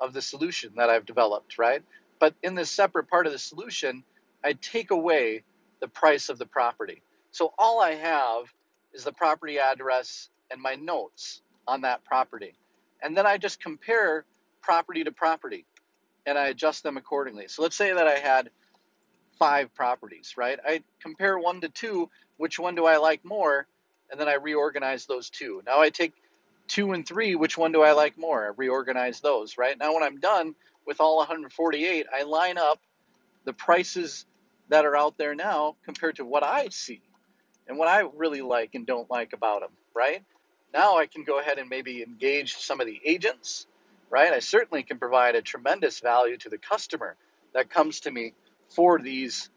of 0.03 0.15
the 0.15 0.23
solution 0.23 0.73
that 0.79 0.91
I've 0.91 1.07
developed, 1.07 1.57
right? 1.61 1.85
But 2.21 2.35
in 2.43 2.57
this 2.57 2.73
separate 2.73 3.09
part 3.09 3.29
of 3.29 3.33
the 3.33 3.39
solution, 3.39 4.03
I 4.45 4.55
take 4.55 4.91
away 4.91 5.45
the 5.81 5.87
price 5.89 6.29
of 6.31 6.41
the 6.41 6.47
property. 6.47 7.03
So 7.31 7.55
all 7.57 7.81
I 7.81 7.93
have 7.95 8.47
is 8.95 9.05
the 9.05 9.13
property 9.13 9.61
address 9.61 10.31
and 10.51 10.61
my 10.61 10.75
notes 10.75 11.43
on 11.69 11.83
that 11.83 12.05
property. 12.05 12.55
And 13.03 13.17
then 13.17 13.27
I 13.29 13.39
just 13.39 13.63
compare 13.63 14.27
property 14.61 15.05
to 15.05 15.13
property 15.13 15.67
and 16.27 16.37
I 16.39 16.49
adjust 16.49 16.83
them 16.83 16.97
accordingly. 16.99 17.49
So 17.49 17.63
let's 17.63 17.77
say 17.77 17.95
that 17.95 18.09
I 18.09 18.19
had 18.19 18.51
five 19.39 19.75
properties, 19.75 20.35
right? 20.37 20.59
I 20.67 20.83
compare 21.03 21.39
one 21.39 21.61
to 21.63 21.69
two, 21.71 22.11
which 22.41 22.59
one 22.59 22.75
do 22.75 22.87
I 22.87 22.99
like 22.99 23.25
more? 23.25 23.67
And 24.11 24.21
then 24.21 24.29
I 24.29 24.35
reorganize 24.35 25.07
those 25.07 25.31
two. 25.31 25.63
Now 25.67 25.81
I 25.81 25.91
take 25.91 26.15
two 26.69 26.93
and 26.93 27.07
three, 27.07 27.37
which 27.37 27.59
one 27.59 27.73
do 27.73 27.83
I 27.83 27.93
like 27.93 28.19
more? 28.19 28.47
I 28.47 28.53
reorganize 28.57 29.21
those, 29.21 29.59
right? 29.59 29.79
Now 29.79 29.95
when 29.95 30.03
I'm 30.03 30.21
done 30.21 30.55
with 30.87 31.01
all 31.01 31.19
148, 31.19 32.07
I 32.15 32.23
line 32.25 32.59
up 32.59 32.81
the 33.45 33.53
prices 33.53 34.27
that 34.71 34.87
are 34.87 34.97
out 34.97 35.19
there 35.19 35.35
now 35.35 35.77
compared 35.85 36.17
to 36.17 36.25
what 36.25 36.45
I 36.45 36.69
see 36.71 37.03
and 37.69 37.79
what 37.79 37.89
I 37.89 38.09
really 38.17 38.43
like 38.43 38.75
and 38.75 38.87
don't 38.87 39.11
like 39.11 39.33
about 39.33 39.61
them, 39.61 39.73
right? 39.95 40.25
Now 40.75 40.99
I 40.99 41.07
can 41.07 41.25
go 41.25 41.41
ahead 41.41 41.59
and 41.59 41.69
maybe 41.69 42.03
engage 42.03 42.57
some 42.57 42.81
of 42.81 42.87
the 42.87 43.01
agents 43.05 43.67
right? 44.11 44.33
I 44.33 44.41
certainly 44.41 44.83
can 44.83 44.99
provide 44.99 45.37
a 45.37 45.43
tremendous 45.43 46.01
value 46.01 46.37
to 46.39 46.49
the 46.49 46.59
customer 46.59 47.17
that 47.55 47.71
comes 47.71 48.01
to 48.01 48.11
me 48.11 48.35
for 48.69 48.99
these, 49.01 49.51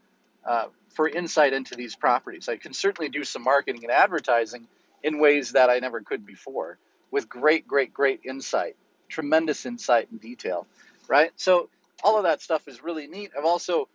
uh, 0.48 0.68
for 0.94 1.08
insight 1.08 1.54
into 1.54 1.76
these 1.76 1.96
properties. 1.96 2.50
I 2.50 2.58
can 2.58 2.74
certainly 2.74 3.10
do 3.10 3.24
some 3.24 3.44
marketing 3.44 3.84
and 3.84 3.92
advertising 3.92 4.68
in 5.04 5.20
ways 5.20 5.52
that 5.52 5.70
I 5.70 5.80
never 5.80 6.02
could 6.02 6.26
before 6.26 6.78
with 7.12 7.30
great, 7.30 7.68
great, 7.68 7.94
great 7.94 8.22
insight, 8.26 8.76
tremendous 9.10 9.66
insight 9.66 10.10
and 10.12 10.20
detail, 10.20 10.66
right? 11.08 11.32
So 11.36 11.70
all 12.04 12.18
of 12.18 12.24
that 12.24 12.42
stuff 12.42 12.68
is 12.68 12.84
really 12.84 13.08
neat. 13.08 13.32
I've 13.38 13.46
also 13.46 13.88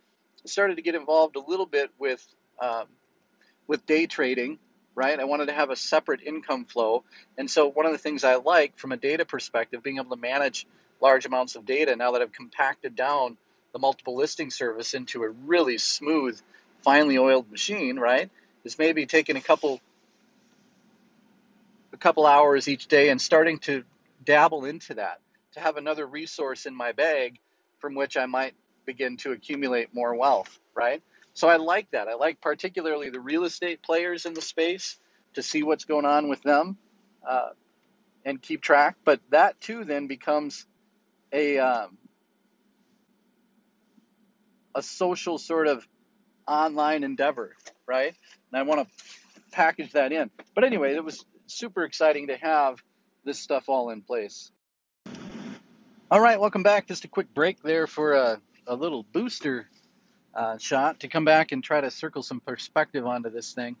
started 0.45 0.75
to 0.75 0.81
get 0.81 0.95
involved 0.95 1.35
a 1.35 1.41
little 1.41 1.65
bit 1.65 1.89
with 1.99 2.25
um, 2.61 2.85
with 3.67 3.85
day 3.85 4.05
trading 4.05 4.59
right? 4.99 5.17
I 5.17 5.23
wanted 5.23 5.45
to 5.45 5.53
have 5.53 5.69
a 5.69 5.77
separate 5.77 6.21
income 6.21 6.65
flow. 6.65 7.05
And 7.37 7.49
so, 7.49 7.69
one 7.69 7.85
of 7.85 7.93
the 7.93 7.97
things 7.97 8.25
I 8.25 8.35
like 8.35 8.77
from 8.77 8.91
a 8.91 8.97
data 8.97 9.23
perspective, 9.23 9.81
being 9.81 9.97
able 9.97 10.13
to 10.13 10.21
manage 10.21 10.67
large 11.01 11.25
amounts 11.25 11.55
of 11.55 11.65
data 11.65 11.95
now 11.95 12.11
that 12.11 12.21
I've 12.21 12.33
compacted 12.33 12.97
down 12.97 13.37
the 13.71 13.79
multiple 13.79 14.15
listing 14.17 14.49
service 14.51 14.93
into 14.93 15.23
a 15.23 15.29
really 15.29 15.77
smooth, 15.77 16.39
finely 16.83 17.17
oiled 17.17 17.49
machine, 17.51 17.97
right? 17.97 18.29
Is 18.63 18.77
maybe 18.77 19.05
taking 19.05 19.35
a 19.35 19.41
couple 19.41 19.79
a 21.93 21.97
couple 21.97 22.25
hours 22.25 22.67
each 22.67 22.87
day 22.87 23.09
and 23.09 23.21
starting 23.21 23.59
to 23.59 23.83
dabble 24.23 24.65
into 24.65 24.95
that 24.95 25.19
to 25.53 25.59
have 25.59 25.77
another 25.77 26.05
resource 26.05 26.65
in 26.65 26.75
my 26.75 26.91
bag 26.91 27.39
from 27.79 27.95
which 27.95 28.17
I 28.17 28.25
might 28.25 28.53
begin 28.85 29.17
to 29.17 29.31
accumulate 29.31 29.93
more 29.93 30.15
wealth, 30.15 30.59
right? 30.73 31.01
So 31.33 31.47
I 31.47 31.57
like 31.57 31.89
that. 31.91 32.07
I 32.07 32.15
like 32.15 32.41
particularly 32.41 33.09
the 33.09 33.19
real 33.19 33.43
estate 33.45 33.81
players 33.81 34.25
in 34.25 34.33
the 34.33 34.41
space 34.41 34.97
to 35.35 35.41
see 35.43 35.63
what's 35.63 35.85
going 35.85 36.05
on 36.05 36.27
with 36.27 36.41
them 36.43 36.77
uh, 37.27 37.49
and 38.25 38.41
keep 38.41 38.61
track. 38.61 38.97
But 39.05 39.19
that 39.29 39.59
too 39.61 39.85
then 39.85 40.07
becomes 40.07 40.65
a 41.31 41.59
um, 41.59 41.97
a 44.75 44.81
social 44.81 45.37
sort 45.37 45.67
of 45.67 45.87
online 46.49 47.03
endeavor, 47.03 47.55
right? 47.87 48.13
And 48.51 48.59
I 48.59 48.63
want 48.63 48.87
to 48.87 49.05
package 49.51 49.93
that 49.93 50.11
in. 50.11 50.29
But 50.55 50.63
anyway, 50.63 50.95
it 50.95 51.03
was 51.03 51.23
super 51.47 51.83
exciting 51.83 52.27
to 52.27 52.37
have 52.37 52.81
this 53.23 53.39
stuff 53.39 53.69
all 53.69 53.89
in 53.89 54.01
place. 54.01 54.51
All 56.11 56.19
right, 56.19 56.39
welcome 56.39 56.63
back. 56.63 56.87
Just 56.87 57.05
a 57.05 57.07
quick 57.07 57.33
break 57.33 57.61
there 57.61 57.85
for 57.85 58.13
a, 58.13 58.41
a 58.65 58.75
little 58.75 59.03
booster 59.03 59.69
uh, 60.33 60.57
shot 60.57 61.01
to 61.01 61.07
come 61.07 61.25
back 61.25 61.51
and 61.51 61.63
try 61.63 61.81
to 61.81 61.91
circle 61.91 62.23
some 62.23 62.39
perspective 62.39 63.05
onto 63.05 63.29
this 63.29 63.53
thing. 63.53 63.75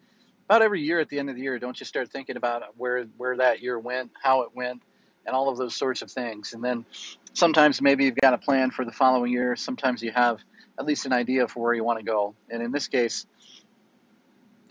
About 0.45 0.61
every 0.61 0.81
year 0.81 0.99
at 0.99 1.09
the 1.09 1.19
end 1.19 1.29
of 1.29 1.35
the 1.35 1.41
year, 1.41 1.57
don't 1.59 1.79
you 1.79 1.85
start 1.85 2.11
thinking 2.11 2.37
about 2.37 2.63
where 2.77 3.05
where 3.17 3.37
that 3.37 3.61
year 3.61 3.77
went, 3.77 4.11
how 4.21 4.41
it 4.41 4.55
went, 4.55 4.81
and 5.25 5.35
all 5.35 5.49
of 5.49 5.57
those 5.57 5.75
sorts 5.75 6.01
of 6.01 6.11
things. 6.11 6.53
And 6.53 6.63
then 6.63 6.85
sometimes 7.33 7.81
maybe 7.81 8.05
you've 8.05 8.15
got 8.15 8.33
a 8.33 8.37
plan 8.37 8.71
for 8.71 8.83
the 8.83 8.91
following 8.91 9.31
year. 9.31 9.55
Sometimes 9.55 10.01
you 10.01 10.11
have 10.11 10.39
at 10.79 10.85
least 10.85 11.05
an 11.05 11.13
idea 11.13 11.47
for 11.47 11.61
where 11.61 11.73
you 11.73 11.83
want 11.83 11.99
to 11.99 12.05
go. 12.05 12.33
And 12.49 12.63
in 12.63 12.71
this 12.71 12.87
case, 12.87 13.25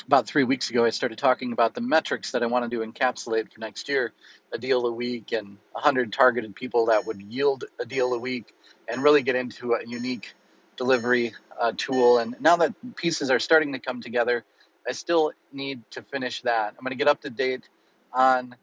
about 0.07 0.27
three 0.27 0.45
weeks 0.45 0.71
ago, 0.71 0.87
I 0.87 0.91
started 0.91 1.19
talking 1.19 1.53
about 1.53 1.75
the 1.75 1.83
metrics 1.83 2.31
that 2.33 2.43
I 2.43 2.47
wanted 2.47 2.71
to 2.71 2.79
encapsulate 2.79 3.53
for 3.53 3.61
next 3.61 3.91
year 3.91 4.13
a 4.51 4.59
deal 4.59 4.87
a 4.87 4.93
week 4.93 5.33
and 5.33 5.59
100 5.73 6.11
targeted 6.13 6.55
people 6.55 6.87
that 6.87 7.07
would 7.07 7.21
yield 7.21 7.65
a 7.79 7.85
deal 7.85 8.15
a 8.15 8.19
week 8.19 8.55
and 8.89 9.03
really 9.03 9.21
get 9.23 9.37
into 9.37 9.75
a 9.75 9.87
unique 9.87 10.35
delivery 10.79 11.35
uh, 11.61 11.73
tool. 11.77 12.19
And 12.19 12.35
now 12.41 12.57
that 12.57 12.73
pieces 12.97 13.31
are 13.31 13.39
starting 13.39 13.75
to 13.75 13.79
come 13.79 14.01
together, 14.01 14.45
I 14.89 14.93
still 14.93 15.33
need 15.53 15.83
to 15.91 16.01
finish 16.01 16.41
that. 16.43 16.75
I'm 16.79 16.85
going 16.85 16.93
to 16.93 16.97
get 16.97 17.09
up 17.09 17.21
to 17.21 17.31
date 17.31 17.69
on 18.15 18.57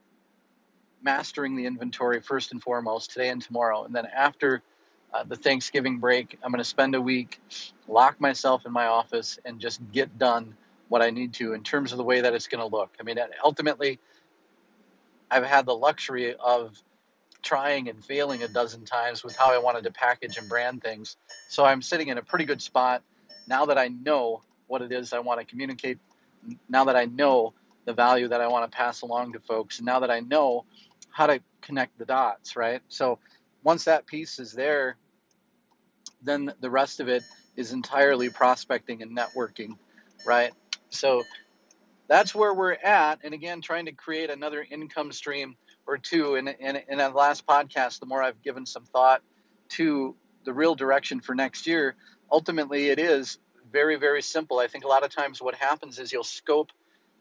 mastering 1.03 1.55
the 1.55 1.67
inventory 1.67 2.21
first 2.21 2.51
and 2.51 2.63
foremost 2.63 3.11
today 3.11 3.29
and 3.29 3.39
tomorrow. 3.39 3.83
And 3.83 3.93
then 3.93 4.07
after 4.07 4.63
uh, 5.15 5.23
the 5.23 5.35
Thanksgiving 5.35 5.99
break, 5.99 6.37
I'm 6.43 6.51
going 6.51 6.59
to 6.59 6.65
spend 6.65 6.93
a 6.93 7.01
week, 7.01 7.39
lock 7.87 8.19
myself 8.19 8.65
in 8.65 8.73
my 8.73 8.87
office, 8.87 9.39
and 9.45 9.59
just 9.59 9.79
get 9.93 10.17
done 10.17 10.55
what 10.89 11.01
I 11.01 11.09
need 11.09 11.33
to 11.35 11.53
in 11.53 11.63
terms 11.63 11.93
of 11.93 11.97
the 11.97 12.03
way 12.03 12.19
that 12.21 12.33
it's 12.33 12.47
going 12.47 12.59
to 12.59 12.75
look. 12.75 12.93
I 12.99 13.03
mean, 13.03 13.17
ultimately, 13.43 13.99
I've 15.31 15.45
had 15.45 15.65
the 15.65 15.75
luxury 15.75 16.35
of 16.35 16.81
trying 17.41 17.87
and 17.87 18.03
failing 18.03 18.43
a 18.43 18.47
dozen 18.47 18.83
times 18.83 19.23
with 19.23 19.35
how 19.37 19.53
I 19.53 19.57
wanted 19.57 19.85
to 19.85 19.91
package 19.91 20.37
and 20.37 20.49
brand 20.49 20.83
things. 20.83 21.15
So 21.47 21.63
I'm 21.63 21.81
sitting 21.81 22.09
in 22.09 22.17
a 22.17 22.21
pretty 22.21 22.45
good 22.45 22.61
spot 22.61 23.01
now 23.47 23.65
that 23.67 23.77
I 23.77 23.87
know 23.87 24.41
what 24.67 24.81
it 24.81 24.91
is 24.91 25.13
I 25.13 25.19
want 25.19 25.39
to 25.39 25.45
communicate, 25.45 25.99
now 26.67 26.83
that 26.85 26.95
I 26.95 27.05
know 27.05 27.53
the 27.85 27.93
value 27.93 28.27
that 28.27 28.41
I 28.41 28.47
want 28.47 28.69
to 28.69 28.75
pass 28.75 29.01
along 29.01 29.33
to 29.33 29.39
folks, 29.39 29.77
and 29.77 29.85
now 29.85 29.99
that 29.99 30.11
I 30.11 30.19
know 30.19 30.65
how 31.09 31.27
to 31.27 31.39
connect 31.61 31.97
the 31.99 32.05
dots, 32.05 32.55
right? 32.55 32.81
So 32.89 33.19
once 33.63 33.85
that 33.85 34.05
piece 34.07 34.39
is 34.39 34.51
there, 34.51 34.97
then 36.25 36.53
the 36.59 36.69
rest 36.69 36.99
of 36.99 37.07
it 37.07 37.23
is 37.55 37.71
entirely 37.71 38.29
prospecting 38.29 39.01
and 39.01 39.17
networking, 39.17 39.77
right? 40.23 40.51
So 40.89 41.25
that's 42.07 42.35
where 42.35 42.53
we're 42.53 42.73
at. 42.73 43.19
And 43.23 43.33
again, 43.33 43.61
trying 43.61 43.85
to 43.85 43.91
create 43.91 44.29
another 44.29 44.65
income 44.69 45.11
stream 45.11 45.55
or 45.87 45.97
two. 45.97 46.35
And 46.35 46.49
in, 46.49 46.75
in, 46.75 46.81
in 46.89 46.97
the 46.97 47.09
last 47.09 47.45
podcast, 47.45 47.99
the 47.99 48.05
more 48.05 48.21
I've 48.21 48.41
given 48.41 48.65
some 48.65 48.85
thought 48.85 49.21
to 49.69 50.15
the 50.43 50.53
real 50.53 50.75
direction 50.75 51.19
for 51.19 51.35
next 51.35 51.65
year, 51.67 51.95
ultimately 52.31 52.89
it 52.89 52.99
is 52.99 53.39
very, 53.71 53.95
very 53.95 54.21
simple. 54.21 54.59
I 54.59 54.67
think 54.67 54.83
a 54.83 54.87
lot 54.87 55.03
of 55.03 55.09
times 55.09 55.41
what 55.41 55.55
happens 55.55 55.99
is 55.99 56.11
you'll 56.11 56.23
scope 56.23 56.71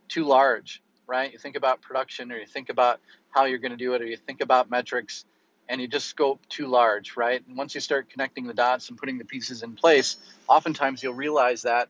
too 0.09 0.25
large, 0.25 0.83
right? 1.07 1.33
You 1.33 1.39
think 1.39 1.57
about 1.57 1.81
production 1.81 2.31
or 2.31 2.39
you 2.39 2.47
think 2.47 2.69
about 2.69 3.01
how 3.31 3.45
you're 3.47 3.59
going 3.59 3.73
to 3.73 3.77
do 3.77 3.95
it 3.95 4.03
or 4.03 4.07
you 4.07 4.17
think 4.17 4.41
about 4.41 4.71
metrics 4.71 5.25
and 5.69 5.81
you 5.81 5.89
just 5.89 6.07
scope 6.07 6.47
too 6.49 6.67
large, 6.67 7.17
right? 7.17 7.43
And 7.47 7.57
once 7.57 7.75
you 7.75 7.81
start 7.81 8.11
connecting 8.11 8.47
the 8.47 8.55
dots 8.55 8.89
and 8.89 8.99
putting 8.99 9.19
the 9.19 9.25
pieces 9.25 9.63
in 9.63 9.75
place, 9.75 10.17
oftentimes 10.49 11.03
you'll 11.03 11.15
realize 11.15 11.63
that 11.63 11.89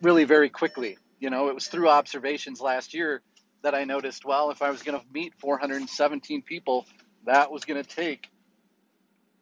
really 0.00 0.24
very 0.24 0.48
quickly. 0.48 0.98
You 1.20 1.30
know, 1.30 1.48
it 1.48 1.54
was 1.54 1.68
through 1.68 1.88
observations 1.88 2.60
last 2.60 2.94
year 2.94 3.22
that 3.62 3.74
I 3.74 3.84
noticed, 3.84 4.24
well, 4.24 4.50
if 4.50 4.62
I 4.62 4.70
was 4.70 4.82
going 4.82 4.98
to 4.98 5.06
meet 5.12 5.34
417 5.38 6.42
people, 6.42 6.86
that 7.26 7.50
was 7.50 7.64
going 7.64 7.82
to 7.82 7.88
take 7.88 8.28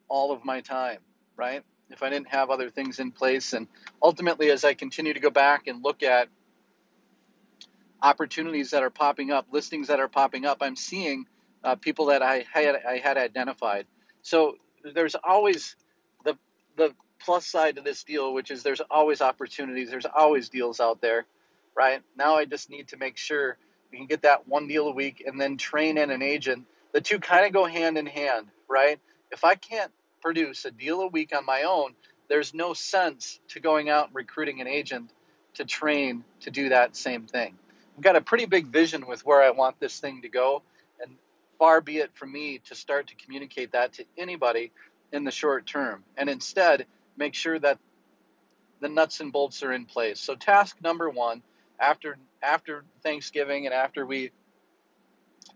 all 0.08 0.32
of 0.32 0.44
my 0.44 0.60
time, 0.60 0.98
right? 1.36 1.62
If 1.90 2.02
I 2.02 2.10
didn't 2.10 2.28
have 2.28 2.50
other 2.50 2.70
things 2.70 2.98
in 2.98 3.12
place. 3.12 3.52
And 3.52 3.66
ultimately, 4.02 4.50
as 4.50 4.64
I 4.64 4.74
continue 4.74 5.14
to 5.14 5.20
go 5.20 5.30
back 5.30 5.66
and 5.68 5.82
look 5.82 6.02
at 6.02 6.28
opportunities 8.02 8.70
that 8.70 8.82
are 8.82 8.90
popping 8.90 9.30
up, 9.30 9.46
listings 9.50 9.88
that 9.88 10.00
are 10.00 10.08
popping 10.08 10.44
up, 10.44 10.58
I'm 10.60 10.76
seeing 10.76 11.26
uh, 11.64 11.76
people 11.76 12.06
that 12.06 12.22
I 12.22 12.44
had, 12.52 12.76
I 12.88 12.98
had 12.98 13.16
identified. 13.16 13.86
So 14.22 14.56
there's 14.94 15.14
always 15.14 15.76
the, 16.24 16.36
the 16.76 16.94
plus 17.20 17.46
side 17.46 17.76
to 17.76 17.82
this 17.82 18.04
deal, 18.04 18.32
which 18.32 18.50
is 18.50 18.62
there's 18.62 18.80
always 18.90 19.20
opportunities, 19.20 19.90
there's 19.90 20.06
always 20.06 20.48
deals 20.48 20.80
out 20.80 21.00
there, 21.00 21.26
right? 21.76 22.02
Now 22.16 22.36
I 22.36 22.44
just 22.44 22.70
need 22.70 22.88
to 22.88 22.96
make 22.96 23.16
sure 23.16 23.56
we 23.92 23.98
can 23.98 24.06
get 24.06 24.22
that 24.22 24.48
one 24.48 24.68
deal 24.68 24.88
a 24.88 24.92
week 24.92 25.22
and 25.26 25.40
then 25.40 25.56
train 25.56 25.98
in 25.98 26.10
an 26.10 26.22
agent. 26.22 26.66
The 26.92 27.00
two 27.00 27.18
kind 27.18 27.46
of 27.46 27.52
go 27.52 27.64
hand 27.64 27.98
in 27.98 28.06
hand, 28.06 28.46
right? 28.68 28.98
If 29.30 29.44
I 29.44 29.54
can't 29.54 29.92
produce 30.20 30.64
a 30.64 30.70
deal 30.70 31.00
a 31.00 31.06
week 31.08 31.34
on 31.34 31.44
my 31.44 31.62
own, 31.62 31.94
there's 32.28 32.54
no 32.54 32.74
sense 32.74 33.40
to 33.48 33.60
going 33.60 33.88
out 33.88 34.06
and 34.06 34.14
recruiting 34.14 34.60
an 34.60 34.66
agent 34.66 35.10
to 35.54 35.64
train 35.64 36.24
to 36.40 36.50
do 36.50 36.68
that 36.68 36.96
same 36.96 37.26
thing. 37.26 37.54
I've 37.96 38.02
got 38.02 38.16
a 38.16 38.20
pretty 38.20 38.46
big 38.46 38.66
vision 38.66 39.06
with 39.06 39.26
where 39.26 39.42
I 39.42 39.50
want 39.50 39.80
this 39.80 39.98
thing 39.98 40.22
to 40.22 40.28
go, 40.28 40.62
and 41.02 41.16
far 41.60 41.82
be 41.82 41.98
it 41.98 42.10
from 42.14 42.32
me 42.32 42.60
to 42.64 42.74
start 42.74 43.08
to 43.08 43.16
communicate 43.16 43.72
that 43.72 43.92
to 43.92 44.06
anybody 44.18 44.72
in 45.12 45.24
the 45.24 45.30
short 45.30 45.66
term. 45.66 46.02
And 46.16 46.30
instead, 46.30 46.86
make 47.18 47.34
sure 47.34 47.60
that 47.60 47.78
the 48.80 48.88
nuts 48.88 49.20
and 49.20 49.32
bolts 49.32 49.62
are 49.62 49.72
in 49.72 49.84
place. 49.84 50.18
So 50.18 50.34
task 50.34 50.78
number 50.82 51.10
one, 51.10 51.42
after 51.78 52.18
after 52.42 52.84
Thanksgiving 53.04 53.66
and 53.66 53.74
after 53.74 54.06
we 54.06 54.32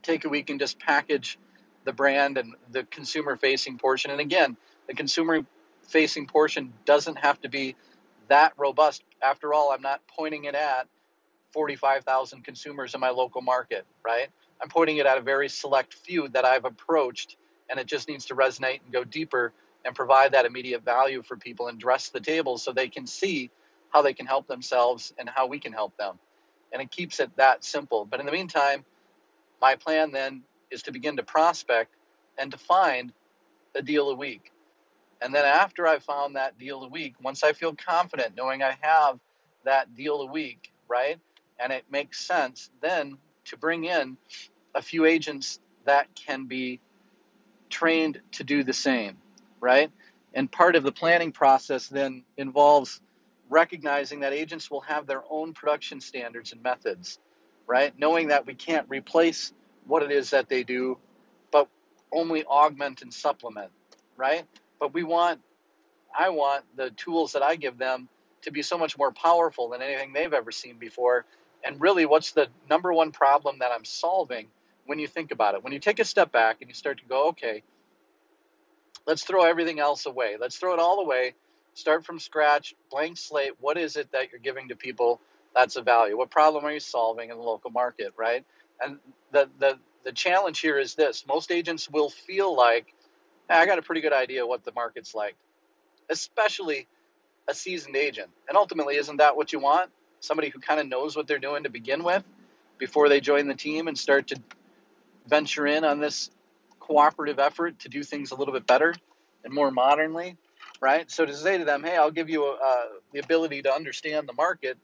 take 0.02 0.26
a 0.26 0.28
week 0.28 0.50
and 0.50 0.61
just 0.61 0.78
package 0.78 1.38
the 1.84 1.92
brand 1.92 2.38
and 2.38 2.54
the 2.70 2.84
consumer 2.84 3.37
facing 3.37 3.78
portion. 3.78 4.11
And 4.11 4.20
again, 4.20 4.56
the 4.87 4.94
consumer 4.94 5.40
facing 5.88 6.26
portion 6.26 6.75
doesn't 6.84 7.16
have 7.16 7.40
to 7.42 7.49
be 7.49 7.76
that 8.28 8.52
robust. 8.58 9.02
After 9.23 9.54
all, 9.54 9.73
I'm 9.73 9.82
not 9.82 10.02
pointing 10.16 10.44
it 10.44 10.54
at 10.54 10.87
45,000 11.52 12.44
consumers 12.44 12.94
in 12.94 13.00
my 13.00 13.11
local 13.11 13.42
market, 13.42 13.87
right? 14.04 14.28
I'm 14.61 14.68
pointing 14.68 14.99
it 14.99 15.06
at 15.06 15.18
a 15.18 15.23
very 15.23 15.49
select 15.49 15.94
few 15.94 16.28
that 16.28 16.44
I've 16.44 16.64
approached, 16.64 17.37
and 17.68 17.78
it 17.78 17.87
just 17.87 18.08
needs 18.08 18.26
to 18.26 18.34
resonate 18.34 18.80
and 18.84 18.92
go 18.92 19.04
deeper 19.04 19.52
and 19.84 19.94
provide 19.94 20.32
that 20.32 20.46
immediate 20.46 20.84
value 20.84 21.23
for 21.23 21.37
people 21.37 21.68
and 21.68 21.78
dress 21.78 22.08
the 22.08 22.20
table 22.20 22.58
so 22.58 22.73
they 22.73 22.88
can 22.88 23.06
see 23.06 23.50
how 23.90 24.02
they 24.02 24.14
can 24.14 24.26
help 24.26 24.46
themselves 24.49 25.12
and 25.18 25.28
how 25.28 25.46
we 25.46 25.58
can 25.58 25.73
help 25.73 25.96
them. 25.96 26.18
And 26.73 26.82
it 26.82 26.90
keeps 26.90 27.20
it 27.20 27.30
that 27.37 27.64
simple. 27.64 28.04
But 28.04 28.20
in 28.20 28.26
the 28.26 28.32
meantime, 28.32 28.84
my 29.61 29.76
plan 29.76 30.11
then 30.11 30.42
is 30.70 30.82
to 30.84 30.92
begin 30.92 31.16
to 31.16 31.23
prospect 31.23 31.94
and 32.38 32.50
to 32.50 32.58
find 32.58 33.12
a 33.75 33.82
deal 33.82 34.11
a 34.11 34.14
week. 34.14 34.52
And 35.20 35.34
then 35.34 35.44
after 35.44 35.87
I've 35.87 36.02
found 36.02 36.37
that 36.37 36.58
deal 36.58 36.82
a 36.82 36.88
week, 36.88 37.14
once 37.23 37.42
I 37.42 37.52
feel 37.52 37.75
confident 37.75 38.37
knowing 38.37 38.62
I 38.62 38.76
have 38.80 39.18
that 39.64 39.94
deal 39.94 40.20
a 40.23 40.26
week, 40.26 40.73
right? 40.88 41.18
And 41.58 41.73
it 41.73 41.84
makes 41.90 42.20
sense, 42.20 42.70
then 42.82 43.16
to 43.46 43.56
bring 43.58 43.84
in 43.84 44.16
a 44.74 44.82
few 44.82 45.04
agents 45.06 45.60
that 45.86 46.08
can 46.14 46.46
be 46.46 46.80
trained 47.70 48.20
to 48.32 48.44
do 48.44 48.64
the 48.64 48.72
same 48.74 49.16
right? 49.60 49.90
And 50.34 50.52
part 50.52 50.76
of 50.76 50.84
the 50.84 50.92
planning 50.92 51.32
process 51.32 51.88
then 51.88 52.24
involves 52.38 53.00
recognizing 53.50 54.20
that 54.20 54.34
agents 54.34 54.70
will 54.70 54.82
have 54.82 55.06
their 55.08 55.24
own 55.30 55.54
production 55.54 56.00
standards 56.00 56.52
and 56.52 56.62
methods, 56.62 57.20
right? 57.66 57.98
Knowing 57.98 58.28
that 58.28 58.46
we 58.46 58.54
can't 58.54 58.86
replace 58.90 59.54
what 59.86 60.04
it 60.04 60.12
is 60.12 60.30
that 60.30 60.48
they 60.50 60.64
do, 60.64 60.98
but 61.52 61.68
only 62.12 62.44
augment 62.44 63.02
and 63.02 63.14
supplement, 63.14 63.72
right? 64.16 64.44
But 64.80 64.94
we 64.94 65.04
want, 65.04 65.40
I 66.18 66.30
want 66.30 66.64
the 66.76 66.90
tools 66.92 67.32
that 67.32 67.42
I 67.42 67.56
give 67.56 67.78
them 67.78 68.08
to 68.42 68.52
be 68.52 68.62
so 68.62 68.78
much 68.78 68.98
more 68.98 69.12
powerful 69.12 69.70
than 69.70 69.82
anything 69.82 70.12
they've 70.12 70.32
ever 70.34 70.52
seen 70.52 70.78
before. 70.78 71.26
And 71.64 71.80
really, 71.80 72.06
what's 72.06 72.33
the 72.33 72.49
number 72.71 72.92
one 72.92 73.12
problem 73.12 73.61
that 73.61 73.73
I'm 73.73 73.85
solving 73.85 74.49
when 74.87 74.99
you 74.99 75.09
think 75.09 75.33
about 75.33 75.54
it? 75.54 75.64
When 75.64 75.73
you 75.73 75.80
take 75.80 76.00
a 76.00 76.04
step 76.04 76.33
back 76.33 76.59
and 76.61 76.71
you 76.71 76.75
start 76.75 76.99
to 76.99 77.06
go, 77.06 77.28
okay, 77.30 77.62
Let's 79.06 79.25
throw 79.25 79.44
everything 79.44 79.80
else 79.80 80.06
away. 80.06 80.37
Let's 80.40 80.56
throw 80.56 80.75
it 80.75 80.80
all 80.80 81.00
away. 81.00 81.35
Start 81.75 82.04
from 82.04 82.18
scratch, 82.21 82.75
blank 82.90 83.18
slate. 83.18 83.52
What 83.61 83.76
is 83.78 83.97
it 83.97 84.12
that 84.12 84.30
you're 84.30 84.40
giving 84.40 84.68
to 84.68 84.76
people 84.76 85.21
that's 85.54 85.76
of 85.76 85.85
value? 85.85 86.16
What 86.16 86.30
problem 86.30 86.64
are 86.64 86.73
you 86.73 86.80
solving 86.80 87.30
in 87.30 87.37
the 87.37 87.42
local 87.42 87.71
market, 87.71 88.12
right? 88.16 88.44
And 88.80 88.99
the 89.33 89.49
the 89.59 89.78
the 90.04 90.12
challenge 90.12 90.61
here 90.61 90.78
is 90.78 90.94
this: 90.94 91.25
most 91.26 91.50
agents 91.50 91.90
will 91.90 92.11
feel 92.11 92.54
like 92.56 92.94
hey, 93.50 93.56
I 93.56 93.66
got 93.66 93.78
a 93.78 93.83
pretty 93.83 94.00
good 94.02 94.12
idea 94.12 94.47
what 94.47 94.64
the 94.64 94.73
market's 94.73 95.14
like, 95.14 95.37
especially 96.11 96.88
a 97.49 97.54
seasoned 97.54 97.97
agent. 97.97 98.30
And 98.49 98.56
ultimately, 98.56 98.97
isn't 98.97 99.18
that 99.18 99.37
what 99.37 99.52
you 99.52 99.61
want? 99.61 99.90
Somebody 100.25 100.49
who 100.49 100.59
kind 100.59 100.81
of 100.81 100.88
knows 100.88 101.16
what 101.16 101.26
they're 101.26 101.38
doing 101.38 101.64
to 101.64 101.71
begin 101.71 102.02
with 102.02 102.25
before 102.78 103.09
they 103.09 103.21
join 103.21 103.47
the 103.47 103.54
team 103.54 103.88
and 103.88 103.99
start 103.99 104.28
to 104.28 104.37
venture 105.26 105.66
in 105.66 105.85
on 105.85 106.00
this 106.00 106.31
cooperative 106.81 107.38
effort 107.38 107.78
to 107.81 107.88
do 107.88 108.02
things 108.02 108.31
a 108.31 108.35
little 108.35 108.54
bit 108.54 108.66
better 108.66 108.95
and 109.45 109.52
more 109.52 109.71
modernly, 109.71 110.37
right? 110.81 111.11
So 111.11 111.25
to 111.25 111.35
say 111.35 111.59
to 111.59 111.64
them, 111.64 111.83
hey, 111.83 111.97
I'll 111.97 112.11
give 112.11 112.28
you 112.28 112.45
uh, 112.47 112.85
the 113.12 113.21
ability 113.21 113.62
to 113.62 113.73
understand 113.73 114.28
the 114.28 114.33
market 114.35 114.78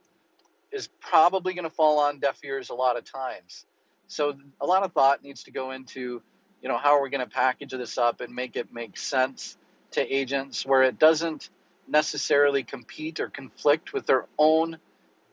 is 0.73 0.89
probably 1.01 1.55
going 1.55 1.65
to 1.65 1.75
fall 1.75 1.99
on 1.99 2.19
deaf 2.19 2.39
ears 2.45 2.71
a 2.71 2.75
lot 2.75 2.97
of 2.97 3.05
times. 3.05 3.67
So 4.07 4.35
a 4.61 4.67
lot 4.67 4.83
of 4.83 4.93
thought 4.93 5.23
needs 5.23 5.45
to 5.45 5.51
go 5.51 5.73
into, 5.73 6.23
you 6.63 6.69
know, 6.69 6.79
how 6.79 6.97
are 6.97 7.03
we 7.03 7.11
going 7.11 7.25
to 7.25 7.31
package 7.31 7.71
this 7.71 7.99
up 7.99 8.21
and 8.21 8.35
make 8.35 8.57
it 8.57 8.73
make 8.73 8.97
sense 8.99 9.57
to 9.93 10.15
agents 10.15 10.65
where 10.65 10.83
it 10.83 10.99
doesn't 10.99 11.49
necessarily 11.89 12.63
compete 12.63 13.21
or 13.21 13.29
conflict 13.29 13.93
with 13.93 14.07
their 14.07 14.27
own 14.39 14.79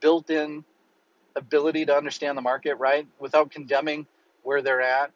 built-in 0.02 0.64
ability 1.36 1.86
to 1.86 1.96
understand 1.96 2.38
the 2.38 2.42
market, 2.42 2.76
right? 2.76 3.08
Without 3.20 3.52
condemning 3.52 4.08
where 4.44 4.62
they're 4.62 4.82
at, 4.82 5.12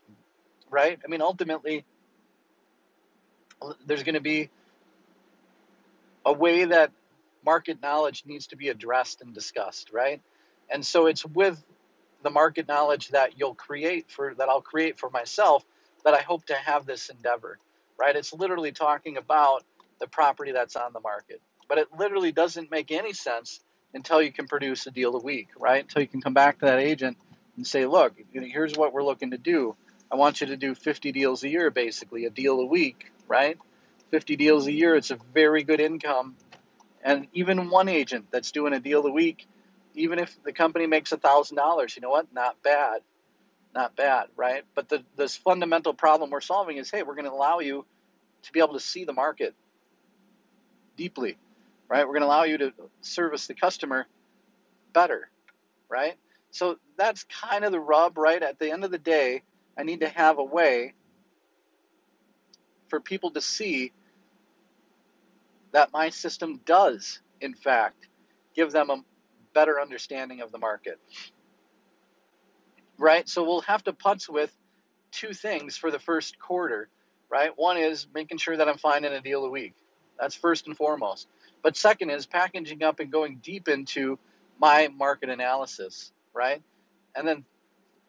right? 0.70 1.00
I 1.04 1.08
mean, 1.08 1.22
ultimately, 1.22 1.86
there's 3.86 4.04
going 4.04 4.16
to 4.16 4.22
be 4.22 4.50
a 6.26 6.34
way 6.34 6.66
that 6.66 6.92
market 7.44 7.82
knowledge 7.82 8.24
needs 8.26 8.48
to 8.48 8.56
be 8.56 8.70
addressed 8.70 9.22
and 9.22 9.34
discussed, 9.34 9.92
right? 9.92 10.22
And 10.70 10.86
so 10.86 11.08
it's 11.08 11.26
with 11.26 11.64
the 12.24 12.30
market 12.30 12.68
knowledge 12.68 13.10
that 13.10 13.38
you'll 13.40 13.56
create 13.56 14.10
for 14.12 14.34
that 14.36 14.50
I'll 14.50 14.62
create 14.62 15.00
for 15.00 15.10
myself 15.10 15.66
that 16.06 16.14
I 16.14 16.22
hope 16.22 16.46
to 16.48 16.56
have 16.56 16.86
this 16.86 17.10
endeavor, 17.10 17.60
right? 18.00 18.16
It's 18.16 18.34
literally 18.34 18.72
talking 18.72 19.18
about 19.18 19.64
the 20.00 20.08
property 20.08 20.52
that's 20.52 20.76
on 20.76 20.94
the 20.94 21.00
market. 21.00 21.42
But 21.68 21.80
it 21.80 21.88
literally 21.98 22.32
doesn't 22.32 22.72
make 22.72 22.92
any 22.92 23.14
sense 23.14 23.60
until 23.94 24.22
you 24.22 24.32
can 24.32 24.48
produce 24.48 24.88
a 24.88 24.92
deal 24.92 25.16
a 25.16 25.20
week, 25.20 25.50
right? 25.60 25.84
Until 25.84 26.02
you 26.02 26.08
can 26.08 26.22
come 26.22 26.34
back 26.34 26.60
to 26.60 26.66
that 26.66 26.80
agent 26.80 27.18
and 27.58 27.66
say, 27.66 27.86
look, 27.86 28.14
here's 28.32 28.76
what 28.76 28.94
we're 28.94 29.04
looking 29.04 29.32
to 29.32 29.38
do. 29.38 29.76
I 30.12 30.16
want 30.16 30.42
you 30.42 30.48
to 30.48 30.58
do 30.58 30.76
50 30.76 31.12
deals 31.12 31.44
a 31.44 31.50
year, 31.50 31.70
basically, 31.70 32.26
a 32.26 32.30
deal 32.30 32.60
a 32.60 32.66
week, 32.66 33.12
right? 33.28 33.58
50 34.12 34.36
deals 34.36 34.68
a 34.68 34.72
year, 34.72 34.96
it's 34.96 35.12
a 35.12 35.18
very 35.34 35.64
good 35.64 35.80
income. 35.80 36.36
And 37.04 37.28
even 37.34 37.70
one 37.70 37.88
agent 37.88 38.28
that's 38.32 38.52
doing 38.52 38.74
a 38.74 38.80
deal 38.80 39.06
a 39.06 39.12
week, 39.12 39.48
even 39.96 40.20
if 40.20 40.36
the 40.44 40.54
company 40.54 40.86
makes 40.86 41.12
a 41.12 41.18
$1,000, 41.18 41.96
you 41.96 42.02
know 42.02 42.10
what? 42.10 42.34
Not 42.34 42.62
bad. 42.62 43.02
Not 43.74 43.96
bad, 43.96 44.28
right? 44.36 44.64
But 44.76 44.90
the 44.90 45.04
this 45.16 45.38
fundamental 45.38 45.94
problem 45.94 46.30
we're 46.30 46.42
solving 46.42 46.76
is 46.78 46.92
hey, 46.92 47.04
we're 47.04 47.16
going 47.16 47.26
to 47.26 47.32
allow 47.32 47.60
you 47.60 47.86
to 48.44 48.52
be 48.52 48.60
able 48.60 48.74
to 48.74 48.82
see 48.82 49.06
the 49.06 49.14
market 49.14 49.56
deeply, 50.98 51.38
right? 51.92 52.08
We're 52.08 52.14
going 52.14 52.22
to 52.22 52.28
allow 52.28 52.44
you 52.46 52.58
to 52.60 52.74
service 53.02 53.48
the 53.48 53.54
customer 53.54 54.08
better, 54.94 55.30
right? 55.90 56.16
So 56.52 56.78
that's 56.98 57.26
kind 57.26 57.66
of 57.66 57.74
the 57.74 57.82
rub, 57.82 58.18
right? 58.18 58.42
At 58.42 58.60
the 58.60 58.72
end 58.72 58.86
of 58.86 58.92
the 58.92 58.98
day, 58.98 59.44
I 59.78 59.84
need 59.84 60.00
to 60.00 60.08
have 60.08 60.40
a 60.40 60.44
way 60.44 60.94
for 62.88 63.02
people 63.02 63.32
to 63.32 63.42
see 63.42 63.92
that 65.74 65.92
my 65.92 66.10
system 66.10 66.62
does, 66.66 67.20
in 67.42 67.54
fact, 67.54 68.08
give 68.56 68.72
them 68.72 68.90
a 68.90 69.04
better 69.54 69.82
understanding 69.82 70.40
of 70.40 70.54
the 70.54 70.60
market. 70.60 70.98
Right? 72.98 73.28
So 73.28 73.44
we'll 73.44 73.62
have 73.62 73.84
to 73.84 73.92
putz 73.92 74.30
with 74.30 74.56
two 75.12 75.34
things 75.34 75.76
for 75.76 75.92
the 75.92 76.00
first 76.00 76.40
quarter, 76.40 76.88
right? 77.30 77.52
One 77.58 77.76
is 77.76 78.08
making 78.14 78.38
sure 78.38 78.56
that 78.56 78.70
I'm 78.70 78.78
finding 78.78 79.12
a 79.12 79.20
deal 79.20 79.44
a 79.44 79.50
week. 79.50 79.74
That's 80.18 80.36
first 80.36 80.68
and 80.68 80.78
foremost. 80.78 81.28
But 81.64 81.78
second 81.78 82.10
is 82.10 82.26
packaging 82.26 82.84
up 82.84 83.00
and 83.00 83.12
going 83.12 83.40
deep 83.44 83.68
into 83.68 84.18
my 84.60 84.88
market 84.88 85.30
analysis, 85.30 86.12
right? 86.34 86.62
And 87.16 87.28
then 87.28 87.46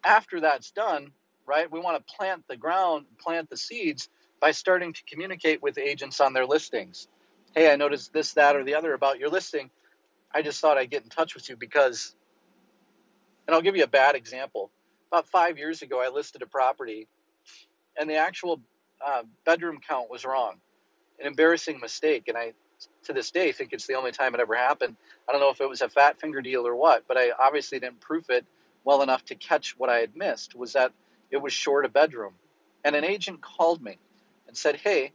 after 0.05 0.41
that's 0.41 0.71
done, 0.71 1.13
right, 1.47 1.71
we 1.71 1.81
want 1.81 2.05
to 2.07 2.15
plant 2.15 2.45
the 2.49 2.57
ground, 2.57 3.07
plant 3.21 3.51
the 3.51 3.57
seeds 3.57 4.09
by 4.41 4.51
starting 4.53 4.93
to 4.93 5.03
communicate 5.05 5.63
with 5.63 5.79
agents 5.79 6.21
on 6.21 6.33
their 6.33 6.47
listings. 6.47 7.09
Hey, 7.55 7.71
I 7.71 7.77
noticed 7.77 8.13
this, 8.13 8.33
that, 8.35 8.57
or 8.57 8.65
the 8.65 8.75
other 8.75 8.95
about 8.95 9.19
your 9.19 9.29
listing. 9.29 9.71
I 10.35 10.43
just 10.43 10.61
thought 10.61 10.79
I'd 10.79 10.91
get 10.91 11.03
in 11.03 11.11
touch 11.11 11.35
with 11.35 11.49
you 11.49 11.57
because, 11.57 12.15
and 13.47 13.55
I'll 13.55 13.63
give 13.63 13.77
you 13.77 13.85
a 13.85 13.89
bad 13.89 14.15
example. 14.15 14.71
About 15.11 15.29
five 15.29 15.59
years 15.59 15.83
ago, 15.83 16.03
I 16.03 16.09
listed 16.09 16.43
a 16.43 16.47
property, 16.47 17.07
and 17.99 18.09
the 18.09 18.17
actual 18.17 18.61
uh, 19.07 19.23
bedroom 19.45 19.79
count 19.87 20.11
was 20.11 20.25
wrong. 20.25 20.57
An 21.21 21.27
embarrassing 21.27 21.79
mistake, 21.81 22.25
and 22.29 22.37
I, 22.39 22.55
to 23.05 23.13
this 23.13 23.31
day, 23.31 23.53
think 23.53 23.73
it's 23.73 23.87
the 23.87 23.95
only 23.95 24.13
time 24.13 24.35
it 24.35 24.41
ever 24.41 24.57
happened. 24.57 24.97
I 25.29 25.33
don't 25.33 25.41
know 25.41 25.51
if 25.51 25.61
it 25.61 25.69
was 25.69 25.83
a 25.83 25.89
fat 25.89 26.21
finger 26.21 26.41
deal 26.41 26.67
or 26.67 26.75
what, 26.75 27.05
but 27.09 27.17
I 27.17 27.31
obviously 27.39 27.79
didn't 27.81 28.01
proof 28.01 28.31
it 28.31 28.47
well 28.85 29.03
enough 29.03 29.25
to 29.27 29.35
catch 29.35 29.79
what 29.79 29.91
I 29.91 29.99
had 29.99 30.17
missed. 30.17 30.55
Was 30.55 30.73
that 30.75 30.93
it 31.31 31.39
was 31.39 31.53
short 31.53 31.85
a 31.85 31.89
bedroom, 31.89 32.35
and 32.85 32.97
an 32.97 33.05
agent 33.05 33.41
called 33.41 33.83
me 33.83 33.99
and 34.47 34.57
said, 34.57 34.77
"Hey, 34.77 35.13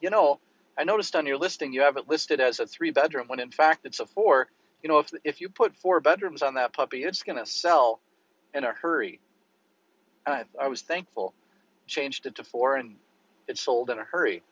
you 0.00 0.10
know, 0.10 0.40
I 0.78 0.84
noticed 0.84 1.16
on 1.16 1.26
your 1.26 1.38
listing 1.38 1.72
you 1.72 1.82
have 1.82 1.96
it 1.96 2.08
listed 2.08 2.40
as 2.40 2.60
a 2.60 2.66
three 2.66 2.90
bedroom 2.90 3.28
when 3.28 3.40
in 3.40 3.50
fact 3.50 3.86
it's 3.86 4.00
a 4.00 4.06
four. 4.06 4.48
You 4.82 4.88
know, 4.88 4.98
if 4.98 5.10
if 5.24 5.40
you 5.40 5.48
put 5.48 5.76
four 5.76 6.00
bedrooms 6.00 6.42
on 6.42 6.54
that 6.54 6.72
puppy, 6.72 7.04
it's 7.04 7.22
going 7.22 7.38
to 7.38 7.46
sell 7.46 8.00
in 8.54 8.64
a 8.64 8.72
hurry." 8.72 9.20
And 10.26 10.34
I, 10.34 10.64
I 10.64 10.68
was 10.68 10.82
thankful. 10.82 11.34
Changed 11.86 12.26
it 12.26 12.34
to 12.36 12.44
four, 12.44 12.76
and 12.76 12.96
it 13.46 13.58
sold 13.58 13.90
in 13.90 13.98
a 13.98 14.04
hurry. 14.04 14.42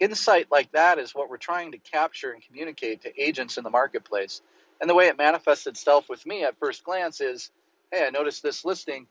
Insight 0.00 0.48
like 0.50 0.72
that 0.72 0.98
is 0.98 1.14
what 1.14 1.30
we're 1.30 1.36
trying 1.36 1.72
to 1.72 1.78
capture 1.78 2.32
and 2.32 2.42
communicate 2.42 3.02
to 3.02 3.22
agents 3.22 3.56
in 3.58 3.64
the 3.64 3.70
marketplace. 3.70 4.42
And 4.80 4.90
the 4.90 4.94
way 4.94 5.06
it 5.06 5.16
manifests 5.16 5.66
itself 5.66 6.08
with 6.08 6.26
me 6.26 6.44
at 6.44 6.58
first 6.58 6.84
glance 6.84 7.20
is, 7.20 7.50
hey, 7.92 8.06
I 8.06 8.10
noticed 8.10 8.42
this 8.42 8.64
listing 8.64 9.06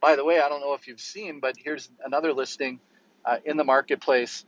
by 0.00 0.16
the 0.16 0.24
way, 0.24 0.40
I 0.40 0.48
don't 0.48 0.60
know 0.60 0.74
if 0.74 0.86
you've 0.86 1.00
seen, 1.00 1.40
but 1.40 1.56
here's 1.56 1.90
another 2.04 2.32
listing 2.32 2.80
uh, 3.24 3.38
in 3.44 3.56
the 3.56 3.64
marketplace 3.64 4.44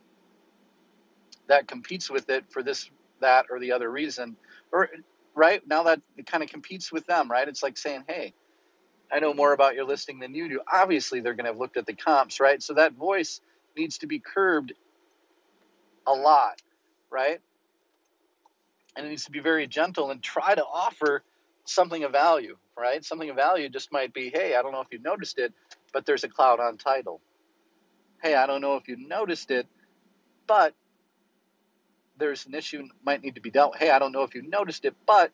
that 1.49 1.67
competes 1.67 2.11
with 2.11 2.31
it 2.31 2.45
for 2.51 2.63
this, 2.63 2.89
that, 3.21 3.47
or 3.51 3.59
the 3.59 3.73
other 3.73 3.91
reason. 3.91 4.37
Or 4.73 4.89
right 5.35 5.67
now 5.67 5.85
that 5.85 6.01
it 6.17 6.27
kind 6.27 6.43
of 6.43 6.51
competes 6.51 6.93
with 6.93 7.05
them, 7.07 7.31
right? 7.31 7.49
It's 7.49 7.63
like 7.63 7.77
saying, 7.77 8.05
hey, 8.07 8.33
I 9.13 9.19
know 9.19 9.35
more 9.35 9.53
about 9.53 9.75
your 9.75 9.85
listing 9.85 10.21
than 10.21 10.35
you 10.35 10.49
do. 10.49 10.61
Obviously, 10.73 11.21
they're 11.21 11.35
going 11.35 11.47
to 11.47 11.51
have 11.51 11.59
looked 11.59 11.77
at 11.77 11.87
the 11.87 11.95
comps, 11.95 12.39
right? 12.39 12.63
So 12.63 12.75
that 12.75 12.93
voice 12.93 13.41
needs 13.77 13.99
to 13.99 14.07
be 14.07 14.21
curbed 14.21 14.73
a 16.11 16.17
lot, 16.19 16.61
right? 17.11 17.41
And 18.97 19.07
it 19.07 19.09
needs 19.11 19.25
to 19.25 19.31
be 19.31 19.41
very 19.41 19.67
gentle 19.67 20.11
and 20.11 20.23
try 20.23 20.55
to 20.55 20.65
offer 20.65 21.23
something 21.65 22.05
of 22.05 22.13
value, 22.13 22.57
right? 22.77 23.05
Something 23.05 23.31
of 23.31 23.37
value 23.37 23.69
just 23.69 23.93
might 23.93 24.13
be, 24.13 24.31
hey, 24.31 24.57
I 24.57 24.63
don't 24.63 24.73
know 24.73 24.81
if 24.81 24.89
you 24.91 24.99
noticed 25.01 25.39
it, 25.39 25.53
but 25.93 26.07
there's 26.07 26.25
a 26.25 26.29
cloud 26.29 26.61
on 26.61 26.77
title. 26.77 27.21
Hey, 28.23 28.35
I 28.35 28.47
don't 28.47 28.61
know 28.61 28.77
if 28.77 28.89
you 28.89 28.97
noticed 28.97 29.51
it, 29.51 29.67
but 30.47 30.75
there's 32.19 32.47
an 32.47 32.55
issue 32.55 32.85
might 33.05 33.23
need 33.23 33.37
to 33.37 33.41
be 33.41 33.51
dealt. 33.51 33.77
Hey, 33.77 33.91
I 33.91 33.99
don't 33.99 34.13
know 34.13 34.23
if 34.23 34.35
you 34.35 34.43
noticed 34.43 34.85
it, 34.85 34.95
but 35.07 35.33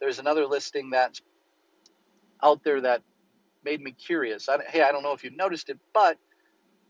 there's 0.00 0.18
another 0.18 0.46
listing 0.46 0.90
that's 0.90 1.20
out 2.42 2.64
there 2.64 2.80
that 2.82 3.02
made 3.64 3.80
me 3.80 3.92
curious. 3.92 4.48
I, 4.48 4.58
hey, 4.68 4.82
I 4.82 4.92
don't 4.92 5.02
know 5.02 5.12
if 5.12 5.24
you 5.24 5.30
noticed 5.30 5.70
it, 5.70 5.78
but 5.92 6.18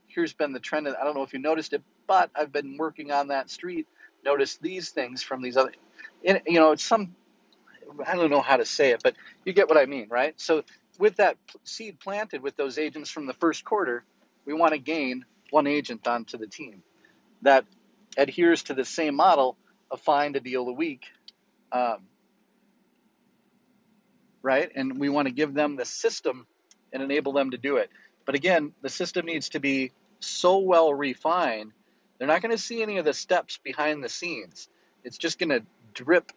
here's 0.09 0.33
been 0.33 0.53
the 0.53 0.61
trend. 0.61 0.89
I 0.89 1.05
don't 1.05 1.15
know 1.15 1.23
if 1.23 1.33
you 1.33 1.39
noticed 1.39 1.73
it, 1.73 1.83
but 2.07 2.31
I've 2.35 2.53
been 2.53 2.77
working 2.79 3.13
on 3.13 3.29
that 3.29 3.51
street. 3.51 3.87
Notice 4.25 4.57
these 4.57 4.91
things 4.91 5.23
from 5.23 5.43
these 5.43 5.57
other, 5.57 5.73
you 6.25 6.41
know, 6.61 6.73
it's 6.73 6.85
some 6.85 7.15
I 8.07 8.17
don't 8.17 8.31
know 8.31 8.41
how 8.41 8.57
to 8.57 8.65
say 8.65 8.91
it, 8.91 9.03
but 9.03 9.15
you 9.45 9.53
get 9.53 9.69
what 9.69 9.79
I 9.79 9.87
mean, 9.87 10.09
right? 10.11 10.41
So 10.41 10.65
with 10.99 11.17
that 11.17 11.37
seed 11.65 12.01
planted 12.01 12.43
with 12.43 12.57
those 12.57 12.79
agents 12.79 13.11
from 13.11 13.27
the 13.27 13.35
first 13.35 13.65
quarter, 13.65 14.05
we 14.47 14.55
want 14.55 14.73
to 14.73 14.79
gain 14.79 15.25
one 15.51 15.67
agent 15.67 16.07
onto 16.07 16.39
the 16.39 16.47
team 16.47 16.83
that 17.43 17.65
adheres 18.17 18.65
to 18.65 18.75
the 18.75 18.85
same 18.85 19.15
model 19.15 19.57
of 19.91 20.01
find 20.01 20.37
a 20.37 20.41
deal 20.41 20.69
a 20.69 20.73
week, 20.73 21.05
um, 21.73 21.99
right? 24.43 24.71
And 24.75 24.99
we 24.99 25.09
want 25.09 25.29
to 25.29 25.35
give 25.35 25.55
them 25.55 25.77
the 25.77 25.85
system 25.85 26.47
and 26.93 27.03
enable 27.03 27.33
them 27.33 27.53
to 27.53 27.59
do 27.59 27.77
it. 27.77 27.91
But 28.27 28.35
again, 28.35 28.73
the 28.83 28.89
system 28.89 29.27
needs 29.27 29.51
to 29.51 29.61
be 29.61 29.93
so 30.21 30.59
well 30.59 30.93
refined, 30.95 31.73
they're 32.19 32.29
not 32.29 32.43
going 32.43 32.57
to 32.57 32.63
see 32.63 32.83
any 32.83 32.99
of 32.99 33.05
the 33.05 33.13
steps 33.13 33.59
behind 33.63 34.03
the 34.03 34.09
scenes. 34.09 34.69
It's 35.03 35.19
just 35.19 35.39
going 35.39 35.51
to 35.51 35.63
drip 35.93 36.33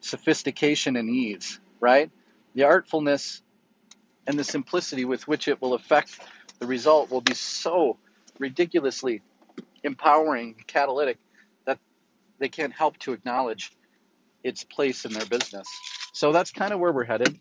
sophistication 0.00 0.96
and 0.96 1.08
ease, 1.08 1.58
right? 1.80 2.10
The 2.54 2.62
artfulness 2.62 3.42
and 4.26 4.38
the 4.38 4.44
simplicity 4.44 5.04
with 5.04 5.26
which 5.26 5.48
it 5.48 5.60
will 5.60 5.74
affect 5.74 6.18
the 6.58 6.66
result 6.66 7.10
will 7.10 7.20
be 7.20 7.34
so 7.34 7.98
ridiculously 8.38 9.22
empowering, 9.82 10.54
catalytic, 10.66 11.18
that 11.66 11.78
they 12.38 12.48
can't 12.48 12.72
help 12.72 12.98
to 12.98 13.12
acknowledge 13.12 13.72
its 14.42 14.64
place 14.64 15.04
in 15.04 15.12
their 15.12 15.26
business. 15.26 15.66
So 16.12 16.32
that's 16.32 16.52
kind 16.52 16.72
of 16.72 16.80
where 16.80 16.92
we're 16.92 17.04
headed. 17.04 17.40